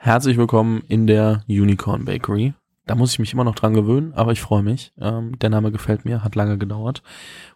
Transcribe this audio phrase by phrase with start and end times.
[0.00, 2.54] Herzlich willkommen in der Unicorn Bakery.
[2.86, 4.92] Da muss ich mich immer noch dran gewöhnen, aber ich freue mich.
[5.00, 7.02] Ähm, der Name gefällt mir, hat lange gedauert.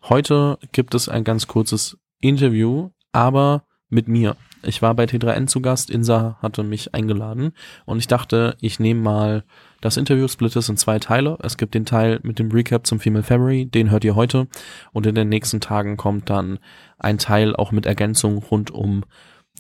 [0.09, 4.37] Heute gibt es ein ganz kurzes Interview, aber mit mir.
[4.65, 7.53] Ich war bei T3N zu Gast, Insa hatte mich eingeladen
[7.85, 9.45] und ich dachte, ich nehme mal
[9.81, 11.39] das Interview, split es in zwei Teile.
[11.43, 14.49] Es gibt den Teil mit dem Recap zum Female February, den hört ihr heute
[14.93, 16.59] und in den nächsten Tagen kommt dann
[16.99, 19.05] ein Teil auch mit Ergänzung rund um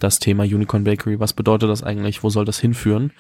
[0.03, 1.21] das Thema Unicorn Bakery.
[1.21, 2.23] Was bedeutet das eigentlich?
[2.23, 3.13] Wo soll das hinführen?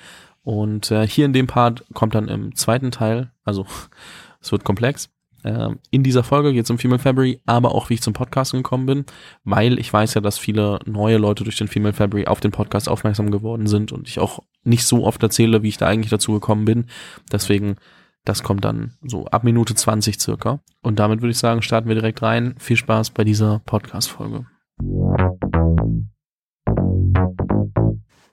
[0.42, 3.66] Und äh, hier in dem Part kommt dann im zweiten Teil, also
[4.40, 5.08] es wird komplex.
[5.44, 8.52] Äh, in dieser Folge geht es um Female February, aber auch wie ich zum Podcast
[8.52, 9.04] gekommen bin,
[9.44, 12.88] weil ich weiß ja, dass viele neue Leute durch den Female February auf den Podcast
[12.88, 16.32] aufmerksam geworden sind und ich auch nicht so oft erzähle, wie ich da eigentlich dazu
[16.32, 16.86] gekommen bin.
[17.30, 17.76] Deswegen,
[18.24, 20.60] das kommt dann so ab Minute 20 circa.
[20.80, 22.54] Und damit würde ich sagen, starten wir direkt rein.
[22.58, 24.46] Viel Spaß bei dieser Podcast-Folge.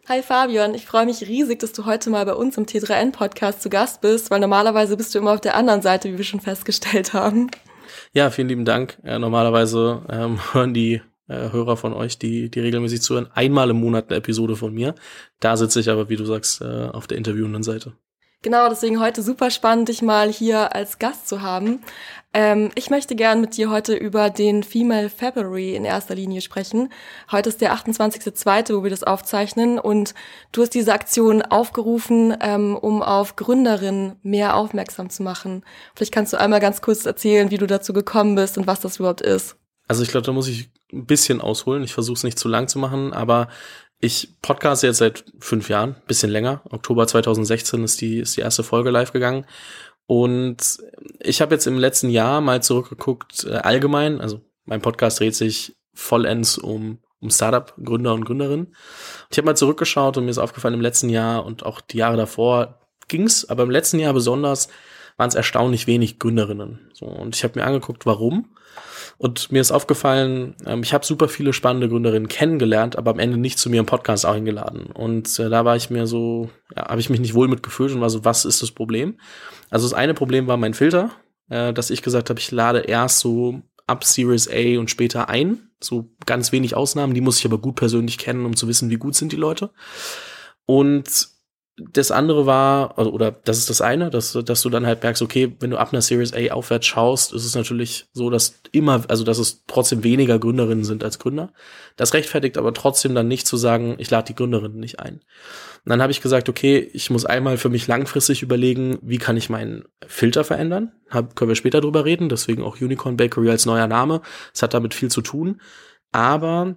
[0.10, 3.70] Hi Fabian, ich freue mich riesig, dass du heute mal bei uns im T3N-Podcast zu
[3.70, 7.14] Gast bist, weil normalerweise bist du immer auf der anderen Seite, wie wir schon festgestellt
[7.14, 7.52] haben.
[8.12, 8.98] Ja, vielen lieben Dank.
[9.04, 13.80] Ja, normalerweise ähm, hören die äh, Hörer von euch, die, die regelmäßig zuhören, einmal im
[13.80, 14.96] Monat eine Episode von mir.
[15.42, 17.94] Da sitze ich aber, wie du sagst, äh, auf der interviewenden Seite.
[18.42, 21.82] Genau, deswegen heute super spannend, dich mal hier als Gast zu haben.
[22.34, 26.90] Ähm, ich möchte gern mit dir heute über den Female February in erster Linie sprechen.
[27.34, 30.14] Heute ist der 28.02., wo wir das aufzeichnen und
[30.54, 35.66] du hast diese Aktion aufgerufen, ähm, um auf Gründerinnen mehr aufmerksam zu machen.
[35.94, 39.00] Vielleicht kannst du einmal ganz kurz erzählen, wie du dazu gekommen bist und was das
[39.00, 39.58] überhaupt ist.
[39.90, 41.84] Also ich glaube, da muss ich ein bisschen ausholen.
[41.84, 43.50] Ich versuche es nicht zu lang zu machen, aber
[44.00, 46.62] ich podcaste jetzt seit fünf Jahren, bisschen länger.
[46.70, 49.46] Oktober 2016 ist die, ist die erste Folge live gegangen.
[50.08, 50.80] Und
[51.20, 55.76] ich habe jetzt im letzten Jahr mal zurückgeguckt, äh, allgemein, also mein Podcast dreht sich
[55.94, 58.76] vollends um, um Startup-Gründer und Gründerinnen.
[59.30, 62.18] Ich habe mal zurückgeschaut und mir ist aufgefallen, im letzten Jahr und auch die Jahre
[62.18, 64.70] davor ging's, aber im letzten Jahr besonders
[65.18, 66.90] waren es erstaunlich wenig Gründerinnen.
[66.94, 68.56] So, und ich habe mir angeguckt, warum.
[69.20, 73.38] Und mir ist aufgefallen, ähm, ich habe super viele spannende Gründerinnen kennengelernt, aber am Ende
[73.38, 74.86] nicht zu mir im Podcast eingeladen.
[74.94, 78.00] Und äh, da war ich mir so, ja, habe ich mich nicht wohl mitgefühlt und
[78.00, 79.20] war so, was ist das Problem?
[79.70, 81.12] Also das eine Problem war mein Filter,
[81.50, 85.70] äh, dass ich gesagt habe, ich lade erst so ab Series A und später ein.
[85.82, 88.96] So ganz wenig Ausnahmen, die muss ich aber gut persönlich kennen, um zu wissen, wie
[88.96, 89.72] gut sind die Leute.
[90.66, 91.28] Und
[91.92, 95.22] das andere war, also, oder das ist das eine, dass, dass du dann halt merkst,
[95.22, 99.04] okay, wenn du ab einer Series A aufwärts schaust, ist es natürlich so, dass immer,
[99.08, 101.52] also dass es trotzdem weniger Gründerinnen sind als Gründer.
[101.96, 105.22] Das rechtfertigt aber trotzdem dann nicht zu sagen, ich lade die Gründerinnen nicht ein.
[105.86, 109.38] Und dann habe ich gesagt, okay, ich muss einmal für mich langfristig überlegen, wie kann
[109.38, 110.92] ich meinen Filter verändern.
[111.10, 114.22] Hab, können wir später drüber reden, deswegen auch Unicorn Bakery als neuer Name.
[114.54, 115.62] Es hat damit viel zu tun.
[116.12, 116.76] Aber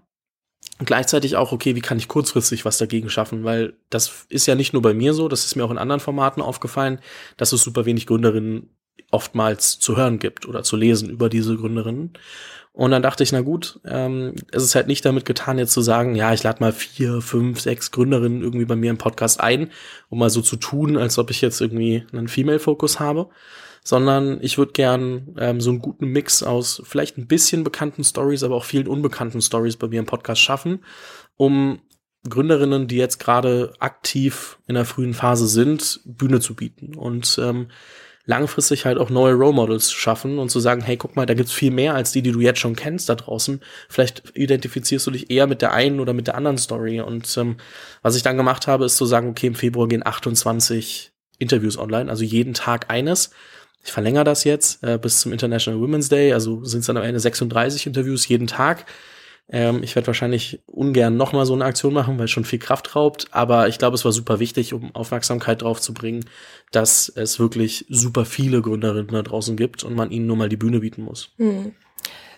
[0.78, 3.44] gleichzeitig auch, okay, wie kann ich kurzfristig was dagegen schaffen?
[3.44, 6.00] Weil das ist ja nicht nur bei mir so, das ist mir auch in anderen
[6.00, 6.98] Formaten aufgefallen,
[7.36, 8.70] dass es super wenig Gründerinnen
[9.10, 12.14] oftmals zu hören gibt oder zu lesen über diese Gründerinnen.
[12.74, 15.82] Und dann dachte ich, na gut, ähm, es ist halt nicht damit getan, jetzt zu
[15.82, 19.70] sagen, ja, ich lade mal vier, fünf, sechs Gründerinnen irgendwie bei mir im Podcast ein,
[20.08, 23.28] um mal so zu tun, als ob ich jetzt irgendwie einen Female-Fokus habe,
[23.84, 28.42] sondern ich würde gern ähm, so einen guten Mix aus vielleicht ein bisschen bekannten Stories,
[28.42, 30.84] aber auch vielen unbekannten Stories bei mir im Podcast schaffen,
[31.36, 31.80] um
[32.28, 37.66] Gründerinnen, die jetzt gerade aktiv in der frühen Phase sind, Bühne zu bieten und ähm,
[38.24, 41.34] langfristig halt auch neue Role Models zu schaffen und zu sagen, hey, guck mal, da
[41.34, 43.60] gibt's viel mehr als die, die du jetzt schon kennst da draußen.
[43.88, 47.00] Vielleicht identifizierst du dich eher mit der einen oder mit der anderen Story.
[47.00, 47.56] Und ähm,
[48.02, 52.08] was ich dann gemacht habe, ist zu sagen, okay, im Februar gehen 28 Interviews online,
[52.08, 53.30] also jeden Tag eines.
[53.84, 57.02] Ich verlängere das jetzt äh, bis zum International Women's Day, also sind es dann am
[57.02, 58.86] Ende 36 Interviews jeden Tag.
[59.48, 62.94] Ähm, ich werde wahrscheinlich ungern nochmal so eine Aktion machen, weil es schon viel Kraft
[62.94, 66.24] raubt, aber ich glaube, es war super wichtig, um Aufmerksamkeit drauf zu bringen,
[66.70, 70.56] dass es wirklich super viele Gründerinnen da draußen gibt und man ihnen nur mal die
[70.56, 71.30] Bühne bieten muss.
[71.36, 71.72] Hm.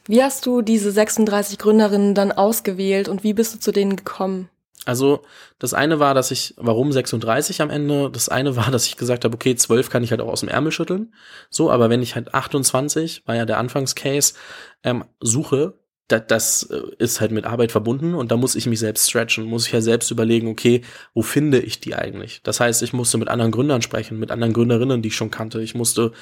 [0.07, 4.49] Wie hast du diese 36 Gründerinnen dann ausgewählt und wie bist du zu denen gekommen?
[4.85, 5.23] Also
[5.59, 8.11] das eine war, dass ich, warum 36 am Ende?
[8.11, 10.49] Das eine war, dass ich gesagt habe, okay, 12 kann ich halt auch aus dem
[10.49, 11.15] Ärmel schütteln.
[11.51, 14.35] So, aber wenn ich halt 28, war ja der Anfangscase,
[14.83, 15.75] ähm, suche,
[16.09, 19.45] das, das äh, ist halt mit Arbeit verbunden und da muss ich mich selbst stretchen,
[19.45, 20.83] muss ich ja selbst überlegen, okay,
[21.15, 22.43] wo finde ich die eigentlich?
[22.43, 25.63] Das heißt, ich musste mit anderen Gründern sprechen, mit anderen Gründerinnen, die ich schon kannte.
[25.63, 26.13] Ich musste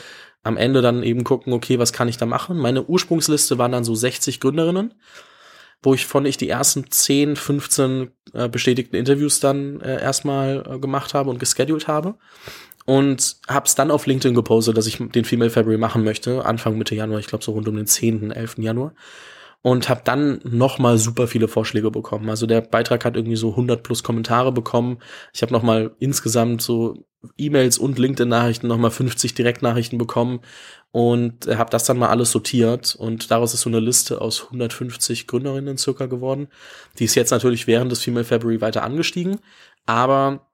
[0.45, 2.59] am Ende dann eben gucken, okay, was kann ich da machen?
[2.59, 4.95] Meine Ursprungsliste waren dann so 60 Gründerinnen
[5.83, 10.79] wo ich von ich die ersten 10, 15 äh, bestätigten Interviews dann äh, erstmal äh,
[10.79, 12.15] gemacht habe und gescheduled habe.
[12.85, 16.77] Und habe es dann auf LinkedIn gepostet, dass ich den Female February machen möchte, Anfang
[16.77, 18.59] Mitte Januar, ich glaube so rund um den 10., 11.
[18.59, 18.93] Januar.
[19.63, 22.29] und habe dann noch mal super viele Vorschläge bekommen.
[22.29, 24.99] Also der Beitrag hat irgendwie so 100 plus Kommentare bekommen.
[25.33, 27.05] Ich habe noch mal insgesamt so
[27.39, 30.41] E-Mails und LinkedIn-Nachrichten noch mal 50 Direktnachrichten bekommen
[30.91, 35.27] und habe das dann mal alles sortiert und daraus ist so eine Liste aus 150
[35.27, 36.49] Gründerinnen circa geworden.
[36.99, 39.39] Die ist jetzt natürlich während des Female February weiter angestiegen,
[39.87, 40.49] aber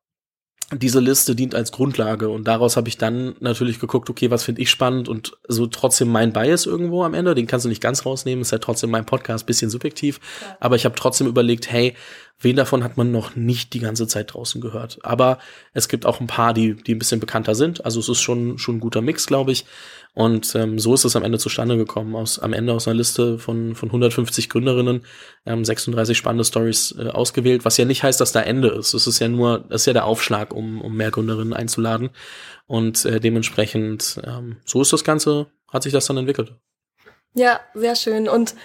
[0.71, 4.61] diese Liste dient als Grundlage und daraus habe ich dann natürlich geguckt, okay, was finde
[4.61, 8.05] ich spannend und so trotzdem mein Bias irgendwo am Ende, den kannst du nicht ganz
[8.05, 10.59] rausnehmen, ist halt trotzdem mein Podcast, bisschen subjektiv, ja.
[10.61, 11.95] aber ich habe trotzdem überlegt, hey,
[12.41, 14.99] wen davon hat man noch nicht die ganze Zeit draußen gehört?
[15.03, 15.39] Aber
[15.73, 18.59] es gibt auch ein paar, die die ein bisschen bekannter sind, also es ist schon
[18.59, 19.65] schon ein guter Mix, glaube ich.
[20.15, 22.17] Und ähm, so ist es am Ende zustande gekommen.
[22.17, 25.05] Aus, am Ende aus einer Liste von, von 150 Gründerinnen,
[25.47, 28.95] ähm, 36 spannende Stories äh, ausgewählt, was ja nicht heißt, dass da Ende ist.
[28.95, 32.11] Es ist ja nur, das ist ja der Aufschlag, um, um mehr Gründerinnen einzuladen.
[32.67, 36.53] Und äh, dementsprechend, ähm, so ist das Ganze, hat sich das dann entwickelt.
[37.35, 38.29] Ja, sehr schön.
[38.29, 38.57] Und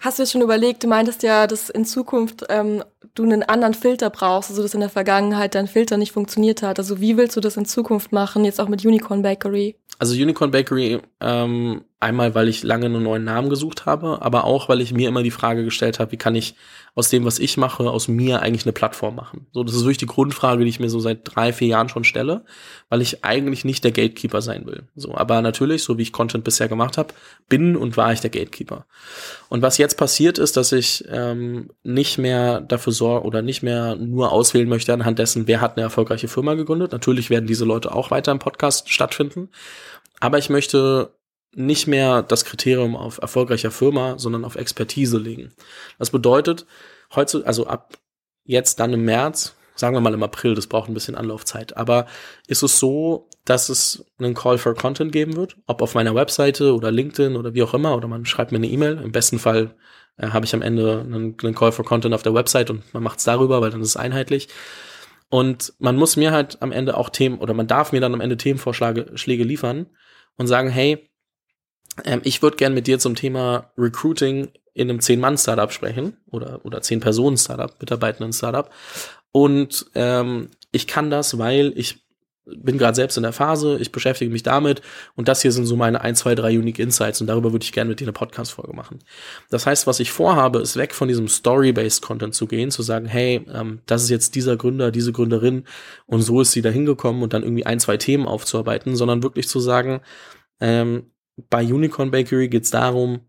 [0.00, 2.82] Hast du jetzt schon überlegt, du meintest ja, dass in Zukunft ähm,
[3.14, 6.78] du einen anderen Filter brauchst, also dass in der Vergangenheit dein Filter nicht funktioniert hat.
[6.78, 9.76] Also wie willst du das in Zukunft machen, jetzt auch mit Unicorn Bakery?
[9.98, 14.68] Also Unicorn Bakery, ähm, einmal, weil ich lange einen neuen Namen gesucht habe, aber auch,
[14.68, 16.54] weil ich mir immer die Frage gestellt habe, wie kann ich
[16.94, 19.46] aus dem, was ich mache, aus mir eigentlich eine Plattform machen.
[19.52, 22.04] So, das ist wirklich die Grundfrage, die ich mir so seit drei, vier Jahren schon
[22.04, 22.44] stelle,
[22.88, 24.84] weil ich eigentlich nicht der Gatekeeper sein will.
[24.94, 27.14] So, aber natürlich, so wie ich Content bisher gemacht habe,
[27.48, 28.86] bin und war ich der Gatekeeper.
[29.48, 33.96] Und was jetzt passiert ist, dass ich ähm, nicht mehr dafür sorge oder nicht mehr
[33.96, 36.92] nur auswählen möchte anhand dessen, wer hat eine erfolgreiche Firma gegründet.
[36.92, 39.50] Natürlich werden diese Leute auch weiter im Podcast stattfinden.
[40.20, 41.12] Aber ich möchte
[41.54, 45.52] nicht mehr das Kriterium auf erfolgreicher Firma, sondern auf Expertise legen.
[45.98, 46.66] Das bedeutet,
[47.14, 47.98] heute, also ab
[48.44, 52.06] jetzt dann im März, sagen wir mal im April, das braucht ein bisschen Anlaufzeit, aber
[52.46, 56.74] ist es so, dass es einen Call for Content geben wird, ob auf meiner Webseite
[56.74, 59.00] oder LinkedIn oder wie auch immer, oder man schreibt mir eine E-Mail.
[59.02, 59.74] Im besten Fall
[60.18, 63.02] äh, habe ich am Ende einen, einen, Call for Content auf der Website und man
[63.02, 64.48] macht es darüber, weil dann ist es einheitlich.
[65.30, 68.20] Und man muss mir halt am Ende auch Themen, oder man darf mir dann am
[68.20, 69.86] Ende Themenvorschläge Schläge liefern
[70.36, 71.07] und sagen, hey,
[72.04, 76.80] ähm, ich würde gern mit dir zum Thema Recruiting in einem Zehn-Mann-Startup sprechen oder, oder
[76.80, 78.70] Zehn-Personen-Startup, Mitarbeitenden-Startup.
[79.32, 82.00] Und ähm, ich kann das, weil ich
[82.56, 84.80] bin gerade selbst in der Phase, ich beschäftige mich damit
[85.16, 87.72] und das hier sind so meine ein, zwei, drei Unique Insights und darüber würde ich
[87.72, 89.00] gerne mit dir eine Podcast-Folge machen.
[89.50, 93.06] Das heißt, was ich vorhabe, ist weg von diesem Story-based Content zu gehen, zu sagen,
[93.06, 95.64] hey, ähm, das ist jetzt dieser Gründer, diese Gründerin
[96.06, 99.48] und so ist sie da hingekommen und dann irgendwie ein, zwei Themen aufzuarbeiten, sondern wirklich
[99.48, 100.00] zu sagen,
[100.60, 101.10] ähm,
[101.50, 103.20] bei Unicorn Bakery geht es darum,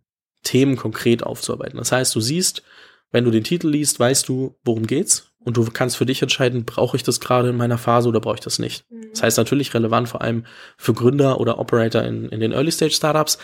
[0.44, 1.78] Themen konkret aufzuarbeiten.
[1.78, 2.64] Das heißt, du siehst,
[3.12, 6.66] wenn du den Titel liest, weißt du, worum geht's und du kannst für dich entscheiden,
[6.66, 8.90] brauche ich das gerade in meiner Phase oder brauche ich das nicht.
[8.90, 9.10] Mhm.
[9.12, 10.46] Das heißt natürlich relevant vor allem
[10.78, 13.38] für Gründer oder Operator in, in den Early Stage Startups,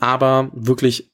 [0.00, 1.10] aber wirklich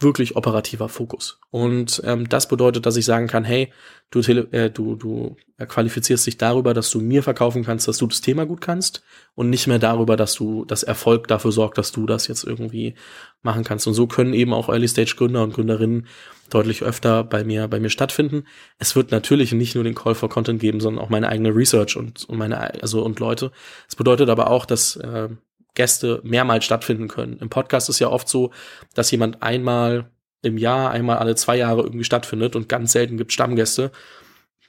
[0.00, 1.40] wirklich operativer Fokus.
[1.50, 3.72] Und ähm, das bedeutet, dass ich sagen kann, hey,
[4.10, 8.20] du, äh, du, du qualifizierst dich darüber, dass du mir verkaufen kannst, dass du das
[8.20, 9.02] Thema gut kannst
[9.34, 12.94] und nicht mehr darüber, dass du das Erfolg dafür sorgt, dass du das jetzt irgendwie
[13.42, 13.86] machen kannst.
[13.86, 16.06] Und so können eben auch Early-Stage-Gründer und Gründerinnen
[16.50, 18.44] deutlich öfter bei mir, bei mir stattfinden.
[18.78, 21.96] Es wird natürlich nicht nur den Call for Content geben, sondern auch meine eigene Research
[21.96, 23.50] und, und meine, also und Leute.
[23.88, 25.28] Es bedeutet aber auch, dass äh,
[25.76, 27.38] Gäste mehrmals stattfinden können.
[27.38, 28.50] Im Podcast ist ja oft so,
[28.94, 30.10] dass jemand einmal
[30.42, 33.92] im Jahr, einmal alle zwei Jahre irgendwie stattfindet und ganz selten gibt Stammgäste.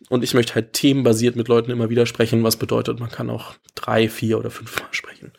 [0.09, 3.55] Und ich möchte halt themenbasiert mit Leuten immer wieder sprechen, was bedeutet, man kann auch
[3.73, 5.31] drei, vier oder fünf Mal sprechen.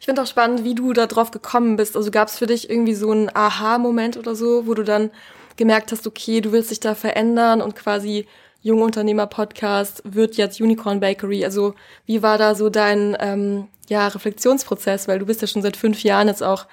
[0.00, 1.96] Ich finde auch spannend, wie du da drauf gekommen bist.
[1.96, 5.10] Also gab es für dich irgendwie so einen Aha-Moment oder so, wo du dann
[5.56, 8.26] gemerkt hast, okay, du willst dich da verändern und quasi
[8.64, 11.44] Junge Unternehmer Podcast wird jetzt Unicorn Bakery.
[11.44, 11.74] Also
[12.06, 15.08] wie war da so dein ähm, ja, Reflexionsprozess?
[15.08, 16.66] Weil du bist ja schon seit fünf Jahren jetzt auch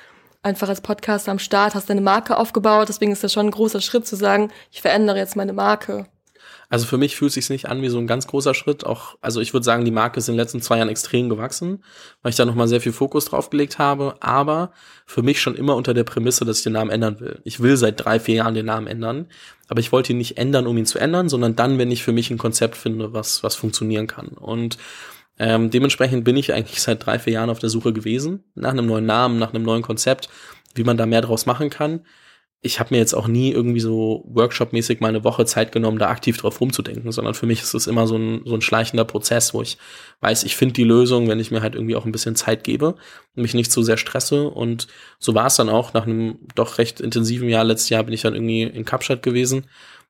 [0.43, 2.89] einfach als Podcaster am Start, hast deine Marke aufgebaut.
[2.89, 6.05] Deswegen ist das schon ein großer Schritt zu sagen, ich verändere jetzt meine Marke.
[6.70, 8.86] Also für mich fühlt es sich nicht an wie so ein ganz großer Schritt.
[8.86, 11.84] Auch, also ich würde sagen, die Marke ist in den letzten zwei Jahren extrem gewachsen,
[12.22, 14.16] weil ich da nochmal sehr viel Fokus drauf gelegt habe.
[14.20, 14.72] Aber
[15.08, 17.42] für mich schon immer unter der Prämisse, dass ich den Namen ändern will.
[17.44, 19.28] Ich will seit drei, vier Jahren den Namen ändern.
[19.68, 22.14] Aber ich wollte ihn nicht ändern, um ihn zu ändern, sondern dann, wenn ich für
[22.14, 24.28] mich ein Konzept finde, was, was funktionieren kann.
[24.30, 24.78] Und
[25.40, 28.86] ähm, dementsprechend bin ich eigentlich seit drei, vier Jahren auf der Suche gewesen, nach einem
[28.86, 30.30] neuen Namen, nach einem neuen Konzept,
[30.76, 32.02] wie man da mehr draus machen kann
[32.62, 36.10] ich habe mir jetzt auch nie irgendwie so Workshop-mäßig mal eine Woche Zeit genommen, da
[36.10, 39.54] aktiv drauf rumzudenken, sondern für mich ist es immer so ein, so ein schleichender Prozess,
[39.54, 39.78] wo ich
[40.20, 42.96] weiß, ich finde die Lösung, wenn ich mir halt irgendwie auch ein bisschen Zeit gebe
[43.36, 44.50] und mich nicht zu sehr stresse.
[44.50, 44.88] Und
[45.20, 45.94] so war es dann auch.
[45.94, 49.66] Nach einem doch recht intensiven Jahr, letztes Jahr bin ich dann irgendwie in Kapstadt gewesen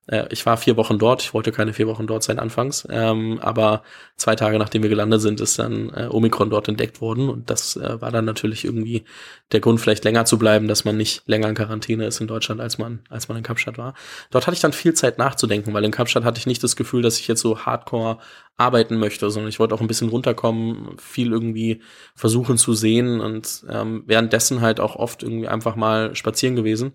[0.09, 3.39] Äh, ich war vier Wochen dort, ich wollte keine vier Wochen dort sein anfangs, ähm,
[3.41, 3.83] aber
[4.17, 7.29] zwei Tage nachdem wir gelandet sind, ist dann äh, Omikron dort entdeckt worden.
[7.29, 9.05] Und das äh, war dann natürlich irgendwie
[9.51, 12.59] der Grund, vielleicht länger zu bleiben, dass man nicht länger in Quarantäne ist in Deutschland,
[12.61, 13.93] als man, als man in Kapstadt war.
[14.31, 17.01] Dort hatte ich dann viel Zeit nachzudenken, weil in Kapstadt hatte ich nicht das Gefühl,
[17.01, 18.17] dass ich jetzt so hardcore
[18.57, 21.81] arbeiten möchte, sondern ich wollte auch ein bisschen runterkommen, viel irgendwie
[22.13, 26.93] versuchen zu sehen und ähm, währenddessen halt auch oft irgendwie einfach mal spazieren gewesen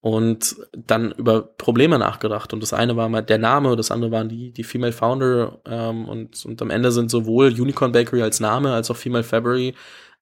[0.00, 2.52] und dann über Probleme nachgedacht.
[2.52, 6.08] Und das eine war mal der Name, das andere waren die, die Female Founder ähm,
[6.08, 9.74] und, und am Ende sind sowohl Unicorn Bakery als Name als auch Female February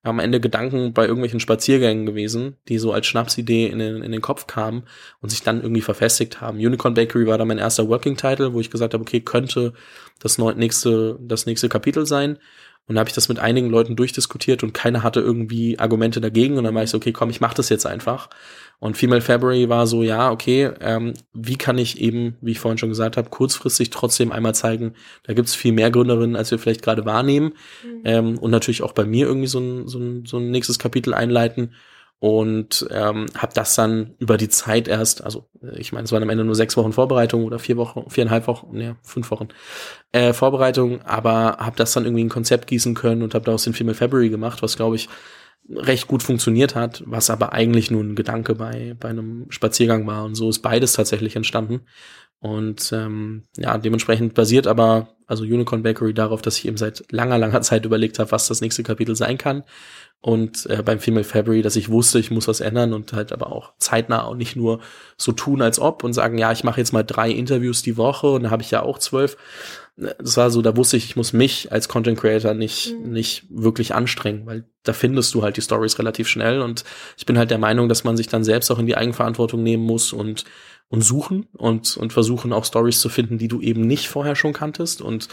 [0.03, 4.21] am Ende Gedanken bei irgendwelchen Spaziergängen gewesen, die so als Schnapsidee in den, in den
[4.21, 4.83] Kopf kamen
[5.21, 6.59] und sich dann irgendwie verfestigt haben.
[6.59, 9.73] Unicorn Bakery war dann mein erster Working Title, wo ich gesagt habe, okay, könnte
[10.19, 12.37] das nächste, das nächste Kapitel sein.
[12.87, 16.57] Und da habe ich das mit einigen Leuten durchdiskutiert und keiner hatte irgendwie Argumente dagegen.
[16.57, 18.29] Und dann war ich so, okay, komm, ich mach das jetzt einfach.
[18.79, 22.77] Und Female February war so, ja, okay, ähm, wie kann ich eben, wie ich vorhin
[22.77, 26.81] schon gesagt habe, kurzfristig trotzdem einmal zeigen, da gibt's viel mehr Gründerinnen, als wir vielleicht
[26.81, 27.53] gerade wahrnehmen.
[27.83, 28.01] Mhm.
[28.05, 31.13] Ähm, und natürlich auch bei mir irgendwie so ein, so, ein, so ein nächstes Kapitel
[31.13, 31.73] einleiten
[32.19, 36.23] und ähm, habe das dann über die Zeit erst, also äh, ich meine, es waren
[36.23, 39.49] am Ende nur sechs Wochen Vorbereitung oder vier Wochen, viereinhalb Wochen, ne, fünf Wochen
[40.11, 43.73] äh, Vorbereitung, aber habe das dann irgendwie ein Konzept gießen können und habe daraus den
[43.73, 45.09] Female February gemacht, was glaube ich
[45.69, 50.23] recht gut funktioniert hat, was aber eigentlich nur ein Gedanke bei bei einem Spaziergang war.
[50.23, 51.81] Und so ist beides tatsächlich entstanden.
[52.39, 57.37] Und ähm, ja dementsprechend basiert aber also Unicorn Bakery darauf, dass ich eben seit langer
[57.37, 59.63] langer Zeit überlegt habe, was das nächste Kapitel sein kann
[60.19, 63.51] und äh, beim Female February, dass ich wusste, ich muss was ändern und halt aber
[63.51, 64.79] auch zeitnah und nicht nur
[65.15, 68.27] so tun als ob und sagen, ja, ich mache jetzt mal drei Interviews die Woche
[68.31, 69.37] und da habe ich ja auch zwölf.
[69.95, 73.11] Das war so, da wusste ich, ich muss mich als Content Creator nicht mhm.
[73.11, 76.83] nicht wirklich anstrengen, weil da findest du halt die Stories relativ schnell und
[77.17, 79.83] ich bin halt der Meinung, dass man sich dann selbst auch in die Eigenverantwortung nehmen
[79.83, 80.45] muss und
[80.89, 84.53] und suchen und und versuchen auch Stories zu finden, die du eben nicht vorher schon
[84.53, 85.29] kanntest und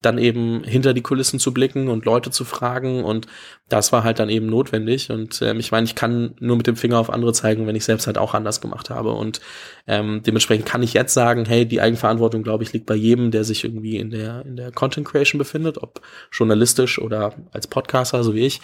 [0.00, 3.26] dann eben hinter die Kulissen zu blicken und Leute zu fragen und
[3.68, 6.76] das war halt dann eben notwendig und ähm, ich meine, ich kann nur mit dem
[6.76, 9.40] Finger auf andere zeigen, wenn ich selbst halt auch anders gemacht habe und
[9.88, 13.42] ähm, dementsprechend kann ich jetzt sagen, hey, die Eigenverantwortung, glaube ich, liegt bei jedem, der
[13.42, 16.00] sich irgendwie in der in der Content Creation befindet, ob
[16.30, 18.60] journalistisch oder als Podcaster, so wie ich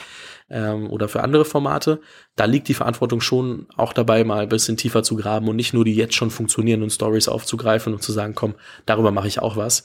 [0.51, 2.01] ähm, oder für andere Formate.
[2.37, 5.75] Da liegt die Verantwortung schon auch dabei, mal ein bisschen tiefer zu graben und nicht
[5.75, 8.55] nur die jetzt schon funktionierenden Stories aufzugreifen und zu sagen, komm,
[8.87, 9.85] darüber mache ich auch was.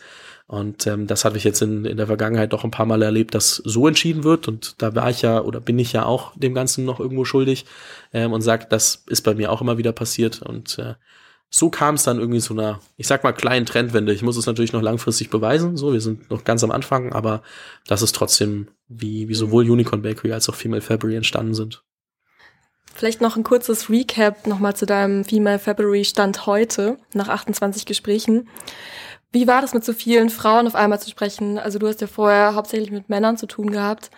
[0.49, 3.35] Und ähm, das hatte ich jetzt in, in der Vergangenheit doch ein paar Mal erlebt,
[3.35, 4.47] dass so entschieden wird.
[4.47, 7.67] Und da war ich ja oder bin ich ja auch dem Ganzen noch irgendwo schuldig
[8.13, 10.41] ähm, und sagt, das ist bei mir auch immer wieder passiert.
[10.41, 10.95] Und äh,
[11.51, 14.11] so kam es dann irgendwie zu einer, ich sag mal, kleinen Trendwende.
[14.11, 15.77] Ich muss es natürlich noch langfristig beweisen.
[15.77, 17.43] So, wir sind noch ganz am Anfang, aber
[17.85, 21.83] das ist trotzdem, wie, wie sowohl Unicorn Bakery als auch Female February entstanden sind.
[22.95, 28.49] Vielleicht noch ein kurzes Recap nochmal zu deinem Female February Stand heute, nach 28 Gesprächen.
[29.31, 31.59] Wie war das mit so vielen Frauen auf einmal zu sprechen?
[31.59, 34.09] Also du hast ja vorher hauptsächlich mit Männern zu tun gehabt.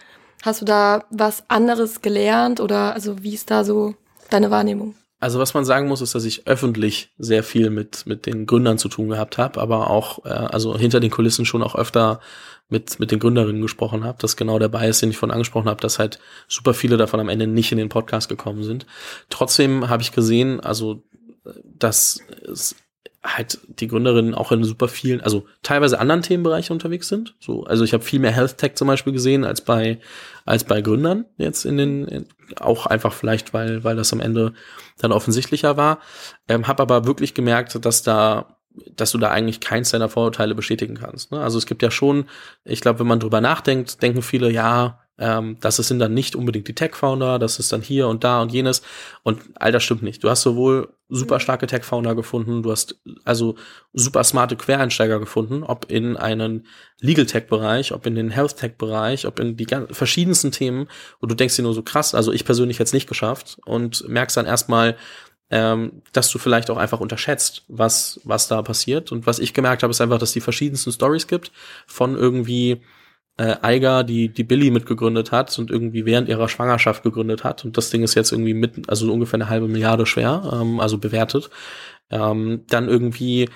[0.44, 3.96] Hast du da was anderes gelernt oder also wie ist da so
[4.30, 4.96] deine Wahrnehmung?
[5.20, 8.80] Also was man sagen muss, ist, dass ich öffentlich sehr viel mit mit den Gründern
[8.80, 12.22] zu tun gehabt habe, aber auch äh, also hinter den Kulissen schon auch öfter
[12.70, 14.18] mit mit den Gründerinnen gesprochen habe.
[14.20, 17.30] Das genau der Bias, den ich vorhin angesprochen habe, dass halt super viele davon am
[17.30, 18.88] Ende nicht in den Podcast gekommen sind.
[19.30, 21.04] Trotzdem habe ich gesehen, also
[21.64, 22.20] dass
[22.52, 22.76] es
[23.24, 27.36] halt die Gründerinnen auch in super vielen, also teilweise anderen Themenbereichen unterwegs sind.
[27.40, 30.00] So, also ich habe viel mehr Health Tech zum Beispiel gesehen als bei
[30.46, 32.26] als bei Gründern jetzt in den in,
[32.60, 34.54] auch einfach vielleicht, weil weil das am Ende
[34.98, 36.00] dann offensichtlicher war.
[36.48, 38.58] Ähm, habe aber wirklich gemerkt, dass da
[38.96, 41.32] dass du da eigentlich keins deiner Vorurteile bestätigen kannst.
[41.32, 41.42] Ne?
[41.42, 42.26] Also es gibt ja schon,
[42.64, 46.68] ich glaube, wenn man drüber nachdenkt, denken viele, ja, ähm, das sind dann nicht unbedingt
[46.68, 48.82] die Tech-Founder, das ist dann hier und da und jenes.
[49.24, 50.24] Und all das stimmt nicht.
[50.24, 53.56] Du hast sowohl super starke Tech-Founder gefunden, du hast also
[53.94, 56.66] super smarte Quereinsteiger gefunden, ob in einen
[57.02, 60.88] Legal-Tech-Bereich, ob in den Health-Tech-Bereich, ob in die verschiedensten Themen.
[61.20, 64.08] Und du denkst dir nur so krass, also ich persönlich hätte es nicht geschafft und
[64.08, 64.96] merkst dann erstmal,
[65.50, 69.12] ähm, dass du vielleicht auch einfach unterschätzt, was, was da passiert.
[69.12, 71.52] Und was ich gemerkt habe, ist einfach, dass die verschiedensten Stories gibt
[71.88, 72.82] von irgendwie
[73.42, 77.66] äh, Eiger, die die Billy mitgegründet hat und irgendwie während ihrer Schwangerschaft gegründet hat.
[77.66, 81.00] Und das Ding ist jetzt irgendwie mit, also ungefähr eine halbe Milliarde schwer, ähm, also
[81.00, 81.50] bewertet.
[82.12, 83.50] Ähm, dann irgendwie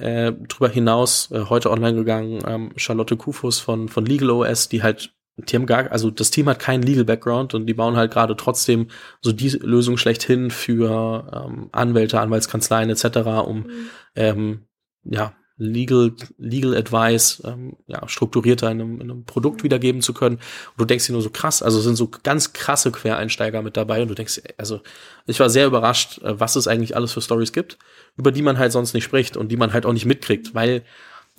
[0.00, 4.82] äh, drüber hinaus äh, heute online gegangen, ähm, Charlotte Kufus von, von Legal OS, die
[4.82, 8.12] halt, die haben gar, also das Team hat keinen Legal Background und die bauen halt
[8.12, 8.88] gerade trotzdem
[9.20, 13.90] so die Lösung schlechthin für ähm, Anwälte, Anwaltskanzleien etc., um mhm.
[14.16, 14.66] ähm,
[15.04, 20.36] ja, Legal, Legal Advice ähm, ja, strukturierter in einem, in einem Produkt wiedergeben zu können.
[20.36, 24.02] Und du denkst dir nur so krass, also sind so ganz krasse Quereinsteiger mit dabei
[24.02, 24.80] und du denkst, also
[25.26, 27.78] ich war sehr überrascht, äh, was es eigentlich alles für Stories gibt,
[28.16, 30.82] über die man halt sonst nicht spricht und die man halt auch nicht mitkriegt, weil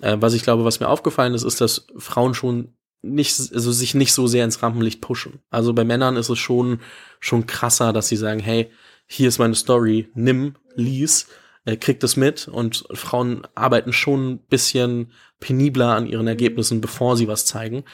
[0.00, 3.94] äh, was ich glaube, was mir aufgefallen ist, ist, dass Frauen schon nicht, also sich
[3.94, 5.40] nicht so sehr ins Rampenlicht pushen.
[5.50, 6.80] Also bei Männern ist es schon,
[7.20, 8.70] schon krasser, dass sie sagen, hey,
[9.06, 11.26] hier ist meine Story, nimm, lies
[11.64, 17.16] äh, kriegt es mit und Frauen arbeiten schon ein bisschen penibler an ihren Ergebnissen, bevor
[17.16, 17.84] sie was zeigen.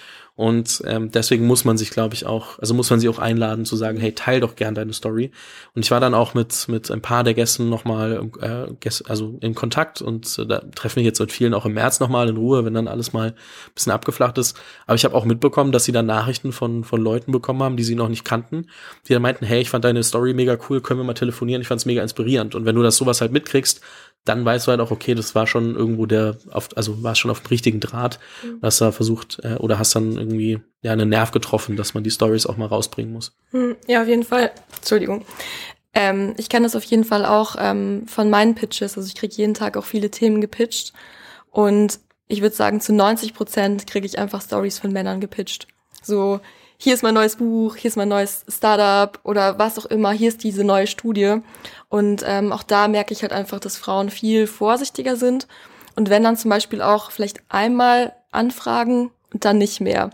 [0.40, 3.66] Und ähm, deswegen muss man sich, glaube ich, auch, also muss man sie auch einladen
[3.66, 5.32] zu sagen, hey, teil doch gern deine Story.
[5.74, 9.54] Und ich war dann auch mit mit ein paar der Gästen nochmal, äh, also in
[9.54, 12.64] Kontakt und äh, da treffen wir jetzt mit vielen auch im März nochmal in Ruhe,
[12.64, 13.34] wenn dann alles mal ein
[13.74, 14.58] bisschen abgeflacht ist.
[14.86, 17.84] Aber ich habe auch mitbekommen, dass sie dann Nachrichten von von Leuten bekommen haben, die
[17.84, 18.68] sie noch nicht kannten,
[19.08, 21.60] die dann meinten, hey, ich fand deine Story mega cool, können wir mal telefonieren?
[21.60, 22.54] Ich fand es mega inspirierend.
[22.54, 23.82] Und wenn du das sowas halt mitkriegst,
[24.24, 27.30] dann weißt du halt auch, okay, das war schon irgendwo der, auf, also war schon
[27.30, 28.18] auf dem richtigen Draht.
[28.44, 28.58] Mhm.
[28.62, 32.10] Hast da versucht äh, oder hast dann irgendwie ja einen Nerv getroffen, dass man die
[32.10, 33.36] Stories auch mal rausbringen muss.
[33.50, 34.50] Hm, ja, auf jeden Fall.
[34.76, 35.24] Entschuldigung.
[35.94, 38.96] Ähm, ich kenne das auf jeden Fall auch ähm, von meinen Pitches.
[38.96, 40.92] Also ich kriege jeden Tag auch viele Themen gepitcht
[41.50, 41.98] und
[42.28, 45.66] ich würde sagen, zu 90 Prozent kriege ich einfach Stories von Männern gepitcht.
[46.00, 46.40] So,
[46.82, 50.28] hier ist mein neues Buch, hier ist mein neues Startup oder was auch immer, hier
[50.28, 51.36] ist diese neue Studie.
[51.90, 55.46] Und ähm, auch da merke ich halt einfach, dass Frauen viel vorsichtiger sind.
[55.94, 60.08] Und wenn dann zum Beispiel auch vielleicht einmal anfragen und dann nicht mehr.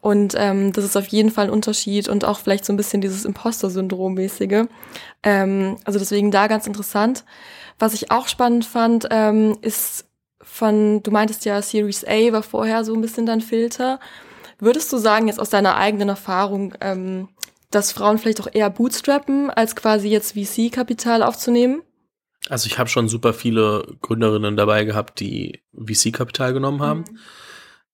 [0.00, 3.00] Und ähm, das ist auf jeden Fall ein Unterschied und auch vielleicht so ein bisschen
[3.00, 4.68] dieses Imposter-Syndrom-mäßige.
[5.24, 7.24] Ähm, also deswegen da ganz interessant.
[7.80, 10.06] Was ich auch spannend fand, ähm, ist
[10.40, 13.98] von, du meintest ja, Series A war vorher so ein bisschen dein Filter.
[14.58, 17.28] Würdest du sagen, jetzt aus deiner eigenen Erfahrung, ähm,
[17.70, 21.82] dass Frauen vielleicht auch eher bootstrappen, als quasi jetzt VC-Kapital aufzunehmen?
[22.48, 27.00] Also ich habe schon super viele Gründerinnen dabei gehabt, die VC-Kapital genommen haben.
[27.00, 27.18] Mhm.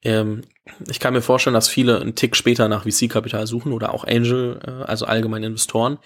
[0.03, 0.43] Ähm,
[0.89, 4.61] ich kann mir vorstellen, dass viele einen Tick später nach VC-Kapital suchen oder auch Angel,
[4.67, 5.99] äh, also allgemeine Investoren.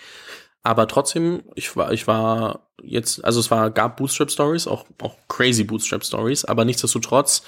[0.62, 5.64] Aber trotzdem, ich war, ich war jetzt, also es war, gab Bootstrap-Stories, auch, auch crazy
[5.64, 7.42] Bootstrap-Stories, aber nichtsdestotrotz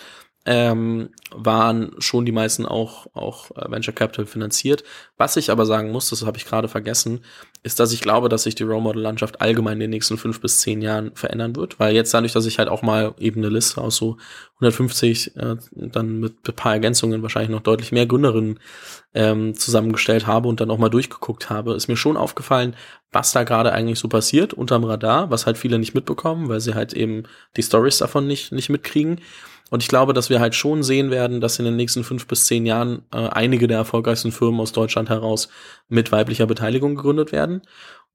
[0.46, 4.84] ähm, waren schon die meisten auch, auch äh, Venture Capital finanziert.
[5.16, 7.20] Was ich aber sagen muss, das habe ich gerade vergessen,
[7.64, 10.40] ist, dass ich glaube, dass sich die Role Model Landschaft allgemein in den nächsten fünf
[10.40, 13.48] bis zehn Jahren verändern wird, weil jetzt dadurch, dass ich halt auch mal eben eine
[13.48, 14.18] Liste aus so
[14.60, 18.60] 150, äh, dann mit ein paar Ergänzungen wahrscheinlich noch deutlich mehr Gründerinnen
[19.14, 22.76] ähm, zusammengestellt habe und dann auch mal durchgeguckt habe, ist mir schon aufgefallen,
[23.10, 26.74] was da gerade eigentlich so passiert unterm Radar, was halt viele nicht mitbekommen, weil sie
[26.74, 27.24] halt eben
[27.56, 29.20] die Stories davon nicht, nicht mitkriegen.
[29.70, 32.46] Und ich glaube, dass wir halt schon sehen werden, dass in den nächsten fünf bis
[32.46, 35.48] zehn Jahren äh, einige der erfolgreichsten Firmen aus Deutschland heraus
[35.88, 37.62] mit weiblicher Beteiligung gegründet werden.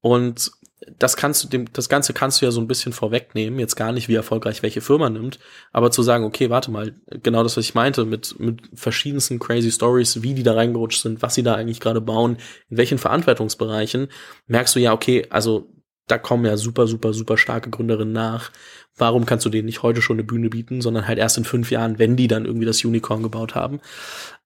[0.00, 0.50] Und
[0.98, 3.92] das kannst du dem, das Ganze kannst du ja so ein bisschen vorwegnehmen, jetzt gar
[3.92, 5.38] nicht, wie erfolgreich welche Firma nimmt,
[5.72, 9.70] aber zu sagen, okay, warte mal, genau das, was ich meinte, mit, mit verschiedensten crazy
[9.70, 12.36] Stories, wie die da reingerutscht sind, was sie da eigentlich gerade bauen,
[12.68, 14.08] in welchen Verantwortungsbereichen,
[14.48, 15.71] merkst du ja, okay, also
[16.06, 18.50] da kommen ja super, super, super starke Gründerinnen nach.
[18.96, 21.70] Warum kannst du denen nicht heute schon eine Bühne bieten, sondern halt erst in fünf
[21.70, 23.80] Jahren, wenn die dann irgendwie das Unicorn gebaut haben?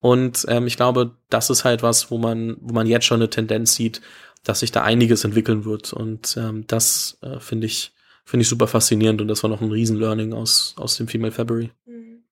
[0.00, 3.30] Und ähm, ich glaube, das ist halt was, wo man, wo man jetzt schon eine
[3.30, 4.00] Tendenz sieht,
[4.44, 5.92] dass sich da einiges entwickeln wird.
[5.92, 7.92] Und ähm, das äh, finde ich,
[8.24, 11.72] finde ich super faszinierend und das war noch ein Riesen-Learning aus, aus dem Female February.
[11.86, 12.22] Mhm.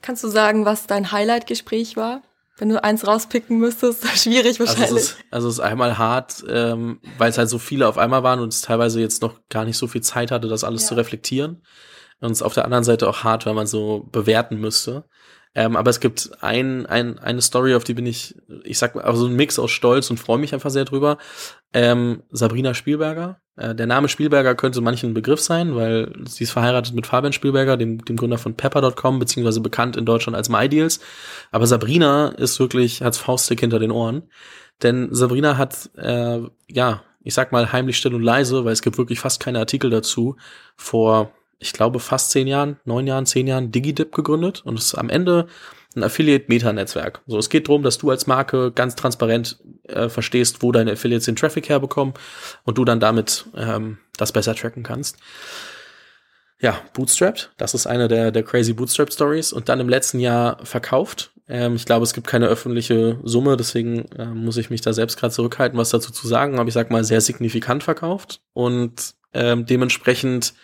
[0.00, 2.22] Kannst du sagen, was dein Highlight-Gespräch war?
[2.58, 4.90] Wenn du eins rauspicken müsstest, schwierig wahrscheinlich.
[4.90, 7.98] Also es ist, also es ist einmal hart, ähm, weil es halt so viele auf
[7.98, 10.82] einmal waren und es teilweise jetzt noch gar nicht so viel Zeit hatte, das alles
[10.82, 10.88] ja.
[10.88, 11.62] zu reflektieren.
[12.20, 15.04] Und es ist auf der anderen Seite auch hart, weil man so bewerten müsste.
[15.54, 19.04] Ähm, aber es gibt ein, ein, eine Story, auf die bin ich, ich sag mal,
[19.04, 21.18] also ein Mix aus Stolz und freue mich einfach sehr drüber.
[21.72, 23.40] Ähm, Sabrina Spielberger.
[23.56, 27.76] Äh, der Name Spielberger könnte manchen Begriff sein, weil sie ist verheiratet mit Fabian Spielberger,
[27.76, 31.00] dem, dem Gründer von Pepper.com, beziehungsweise bekannt in Deutschland als MyDeals.
[31.50, 34.30] Aber Sabrina ist wirklich, hat's Fauststick hinter den Ohren.
[34.82, 38.96] Denn Sabrina hat, äh, ja, ich sag mal heimlich still und leise, weil es gibt
[38.96, 40.36] wirklich fast keine Artikel dazu,
[40.76, 44.94] vor ich glaube, fast zehn Jahren, neun Jahren, zehn Jahren DigiDip gegründet und es ist
[44.94, 45.48] am Ende
[45.96, 47.22] ein Affiliate-Meta-Netzwerk.
[47.26, 51.24] So, es geht darum, dass du als Marke ganz transparent äh, verstehst, wo deine Affiliates
[51.24, 52.14] den Traffic herbekommen
[52.64, 55.16] und du dann damit ähm, das besser tracken kannst.
[56.60, 60.58] Ja, Bootstrapped, das ist eine der, der crazy Bootstrap Stories und dann im letzten Jahr
[60.64, 61.30] verkauft.
[61.48, 65.18] Ähm, ich glaube, es gibt keine öffentliche Summe, deswegen äh, muss ich mich da selbst
[65.18, 69.66] gerade zurückhalten, was dazu zu sagen, aber ich sag mal sehr signifikant verkauft und ähm,
[69.66, 70.54] dementsprechend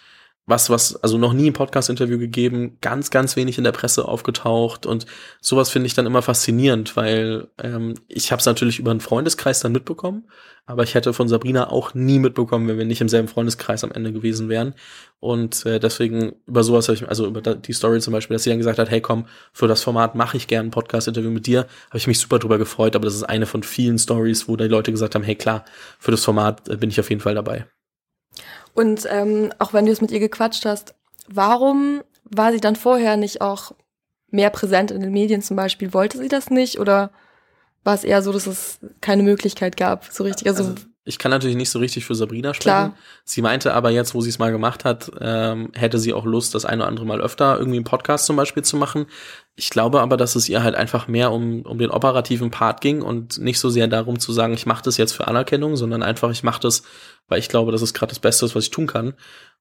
[0.47, 4.85] was, was, also noch nie ein Podcast-Interview gegeben, ganz, ganz wenig in der Presse aufgetaucht
[4.85, 5.07] und
[5.41, 9.61] sowas finde ich dann immer faszinierend, weil ähm, ich habe es natürlich über einen Freundeskreis
[9.61, 10.29] dann mitbekommen,
[10.67, 13.93] aber ich hätte von Sabrina auch nie mitbekommen, wenn wir nicht im selben Freundeskreis am
[13.93, 14.75] Ende gewesen wären
[15.19, 18.51] und äh, deswegen über sowas habe ich, also über die Story zum Beispiel, dass sie
[18.51, 21.61] dann gesagt hat, hey komm, für das Format mache ich gerne ein Podcast-Interview mit dir,
[21.89, 24.69] habe ich mich super drüber gefreut, aber das ist eine von vielen Stories, wo die
[24.69, 25.65] Leute gesagt haben, hey klar,
[25.99, 27.67] für das Format äh, bin ich auf jeden Fall dabei.
[28.75, 30.95] Und ähm, auch wenn du es mit ihr gequatscht hast,
[31.29, 33.73] warum war sie dann vorher nicht auch
[34.31, 35.95] mehr präsent in den Medien zum Beispiel?
[35.95, 37.11] Wollte sie das nicht oder
[37.85, 40.49] war es eher so, dass es keine Möglichkeit gab, so richtig?
[40.49, 42.63] Also, also ich kann natürlich nicht so richtig für Sabrina sprechen.
[42.63, 42.97] Klar.
[43.25, 46.55] Sie meinte aber jetzt, wo sie es mal gemacht hat, ähm, hätte sie auch Lust,
[46.55, 49.07] das eine oder andere Mal öfter irgendwie einen Podcast zum Beispiel zu machen.
[49.55, 53.03] Ich glaube aber, dass es ihr halt einfach mehr um, um den operativen Part ging
[53.03, 56.31] und nicht so sehr darum zu sagen, ich mache das jetzt für Anerkennung, sondern einfach,
[56.31, 56.85] ich mache das,
[57.29, 59.13] weil ich glaube, dass es gerade das Beste ist, was ich tun kann.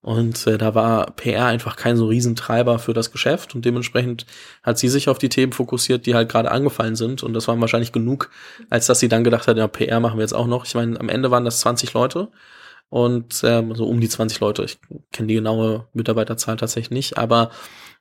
[0.03, 4.25] Und äh, da war PR einfach kein so Riesentreiber für das Geschäft und dementsprechend
[4.61, 7.61] hat sie sich auf die Themen fokussiert, die halt gerade angefallen sind und das waren
[7.61, 8.29] wahrscheinlich genug,
[8.69, 10.65] als dass sie dann gedacht hat, ja, PR machen wir jetzt auch noch.
[10.65, 12.27] Ich meine, am Ende waren das 20 Leute
[12.89, 14.65] und ähm, so um die 20 Leute.
[14.65, 14.77] Ich
[15.13, 17.51] kenne die genaue Mitarbeiterzahl tatsächlich nicht, aber